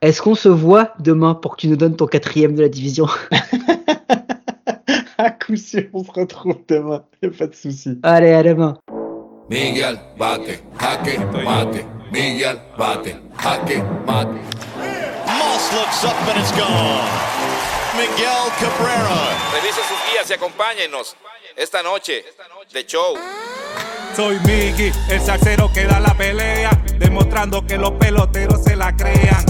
est-ce 0.00 0.22
qu'on 0.22 0.34
se 0.34 0.48
voit 0.48 0.94
demain 0.98 1.34
pour 1.34 1.56
que 1.56 1.60
tu 1.60 1.68
nous 1.68 1.76
donnes 1.76 1.94
ton 1.94 2.06
quatrième 2.06 2.54
de 2.54 2.62
la 2.62 2.70
division? 2.70 3.06
À 5.18 5.30
coup 5.30 5.56
sûr, 5.56 5.82
on 5.92 6.02
se 6.02 6.12
retrouve 6.12 6.56
demain. 6.66 7.02
Y 7.22 7.26
a 7.26 7.30
pas 7.30 7.46
de 7.48 7.54
souci. 7.54 7.98
Allez, 8.02 8.32
à 8.32 8.42
demain. 8.42 8.78
Miguel 9.50 9.98
bate, 10.18 10.62
jaque 10.80 11.18
mate. 11.44 11.84
Miguel 12.10 12.56
bate, 12.78 13.14
jaque 13.42 13.84
mate. 14.06 14.28
Moss 15.26 15.72
looks 15.74 16.04
up 16.06 16.14
and 16.34 16.40
it's 16.40 16.52
gone. 16.52 17.39
Miguel 18.00 18.50
Cabrera. 18.58 19.50
Revise 19.52 19.82
sus 19.86 20.10
guías 20.10 20.30
y 20.30 20.32
acompáñenos 20.32 21.16
esta 21.54 21.82
noche 21.82 22.24
de 22.72 22.86
show. 22.86 23.14
Soy 24.16 24.38
Miggy, 24.40 24.90
el 25.10 25.20
salsero 25.20 25.70
que 25.70 25.84
da 25.84 26.00
la 26.00 26.14
pelea, 26.14 26.70
demostrando 26.98 27.66
que 27.66 27.76
los 27.76 27.90
peloteros 27.92 28.64
se 28.64 28.74
la 28.74 28.96
crean. 28.96 29.49